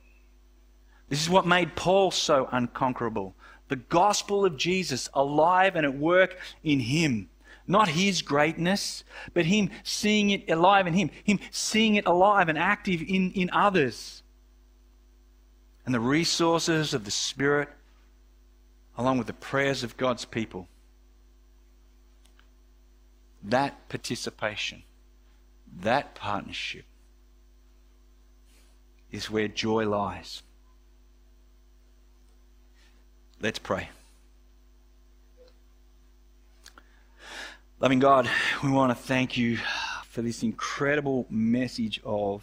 This 1.09 1.23
is 1.23 1.31
what 1.31 1.47
made 1.47 1.77
Paul 1.77 2.11
so 2.11 2.49
unconquerable. 2.51 3.35
The 3.69 3.77
gospel 3.77 4.45
of 4.45 4.57
Jesus 4.57 5.09
alive 5.15 5.77
and 5.77 5.87
at 5.87 5.97
work 5.97 6.37
in 6.63 6.81
him. 6.81 7.31
Not 7.67 7.89
his 7.89 8.21
greatness, 8.21 9.05
but 9.33 9.47
him 9.47 9.71
seeing 9.85 10.31
it 10.31 10.51
alive 10.51 10.87
in 10.87 10.93
him, 10.93 11.11
him 11.23 11.39
seeing 11.51 11.95
it 11.95 12.07
alive 12.07 12.51
and 12.51 12.59
active 12.59 13.01
in, 13.01 13.33
in 13.33 13.49
others 13.51 14.24
and 15.85 15.95
the 15.95 16.01
resources 16.01 16.95
of 16.95 17.05
the 17.05 17.11
Spirit, 17.11 17.69
along 18.97 19.19
with 19.19 19.27
the 19.27 19.33
prayers 19.33 19.83
of 19.83 19.97
God's 19.97 20.25
people. 20.25 20.69
That 23.43 23.89
participation, 23.89 24.83
that 25.81 26.15
partnership, 26.15 26.85
is 29.11 29.31
where 29.31 29.49
joy 29.49 29.87
lies. 29.87 30.43
Let's 33.41 33.59
pray. 33.59 33.91
Loving 37.79 37.99
God, 37.99 38.31
we 38.63 38.71
want 38.71 38.91
to 38.91 38.95
thank 38.95 39.37
you 39.37 39.59
for 40.09 40.23
this 40.23 40.43
incredible 40.43 41.27
message 41.29 42.01
of 42.05 42.43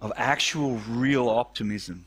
of 0.00 0.12
actual 0.16 0.76
real 0.88 1.28
optimism, 1.28 2.06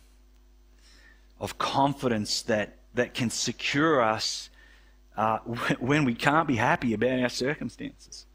of 1.39 1.57
confidence 1.57 2.41
that, 2.43 2.75
that 2.93 3.13
can 3.13 3.29
secure 3.29 4.01
us 4.01 4.49
uh, 5.17 5.39
when 5.79 6.05
we 6.05 6.15
can't 6.15 6.47
be 6.47 6.55
happy 6.55 6.93
about 6.93 7.19
our 7.19 7.29
circumstances. 7.29 8.25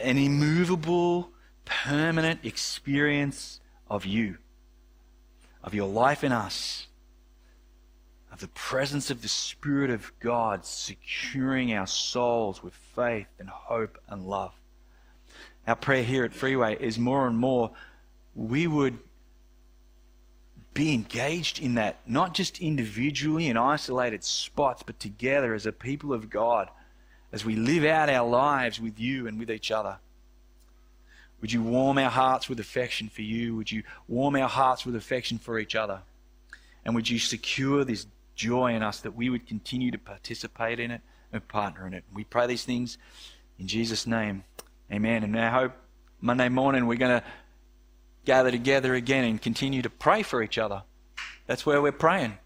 An 0.00 0.16
immovable, 0.16 1.30
permanent 1.64 2.40
experience 2.44 3.60
of 3.90 4.06
you, 4.06 4.38
of 5.62 5.74
your 5.74 5.88
life 5.88 6.24
in 6.24 6.32
us, 6.32 6.86
of 8.32 8.40
the 8.40 8.48
presence 8.48 9.10
of 9.10 9.22
the 9.22 9.28
Spirit 9.28 9.90
of 9.90 10.12
God 10.20 10.64
securing 10.64 11.74
our 11.74 11.86
souls 11.86 12.62
with 12.62 12.74
faith 12.74 13.28
and 13.38 13.48
hope 13.48 13.98
and 14.08 14.26
love 14.26 14.52
our 15.66 15.76
prayer 15.76 16.02
here 16.02 16.24
at 16.24 16.34
Freeway 16.34 16.76
is 16.78 16.98
more 16.98 17.26
and 17.26 17.36
more 17.36 17.70
we 18.34 18.66
would 18.66 18.98
be 20.74 20.92
engaged 20.92 21.60
in 21.60 21.74
that, 21.76 22.00
not 22.06 22.34
just 22.34 22.60
individually 22.60 23.46
in 23.46 23.56
isolated 23.56 24.24
spots, 24.24 24.82
but 24.82 24.98
together 24.98 25.54
as 25.54 25.66
a 25.66 25.72
people 25.72 26.12
of 26.12 26.28
God, 26.28 26.68
as 27.32 27.44
we 27.44 27.54
live 27.54 27.84
out 27.84 28.10
our 28.10 28.28
lives 28.28 28.80
with 28.80 28.98
you 28.98 29.26
and 29.26 29.38
with 29.38 29.50
each 29.50 29.70
other. 29.70 29.98
Would 31.40 31.52
you 31.52 31.62
warm 31.62 31.98
our 31.98 32.10
hearts 32.10 32.48
with 32.48 32.58
affection 32.58 33.08
for 33.08 33.22
you? 33.22 33.54
Would 33.56 33.70
you 33.70 33.84
warm 34.08 34.34
our 34.34 34.48
hearts 34.48 34.84
with 34.84 34.96
affection 34.96 35.38
for 35.38 35.58
each 35.58 35.74
other? 35.74 36.00
And 36.84 36.94
would 36.94 37.08
you 37.08 37.18
secure 37.18 37.84
this 37.84 38.06
joy 38.34 38.74
in 38.74 38.82
us 38.82 39.00
that 39.00 39.14
we 39.14 39.30
would 39.30 39.46
continue 39.46 39.90
to 39.90 39.98
participate 39.98 40.80
in 40.80 40.90
it 40.90 41.02
and 41.32 41.46
partner 41.46 41.86
in 41.86 41.94
it? 41.94 42.04
We 42.12 42.24
pray 42.24 42.46
these 42.46 42.64
things 42.64 42.98
in 43.58 43.68
Jesus' 43.68 44.06
name. 44.06 44.44
Amen. 44.92 45.24
And 45.24 45.38
I 45.38 45.50
hope 45.50 45.72
Monday 46.20 46.48
morning 46.48 46.86
we're 46.86 46.98
going 46.98 47.20
to 47.20 47.26
gather 48.24 48.50
together 48.50 48.94
again 48.94 49.24
and 49.24 49.40
continue 49.40 49.82
to 49.82 49.90
pray 49.90 50.22
for 50.22 50.42
each 50.42 50.58
other. 50.58 50.82
That's 51.46 51.66
where 51.66 51.80
we're 51.82 51.92
praying. 51.92 52.38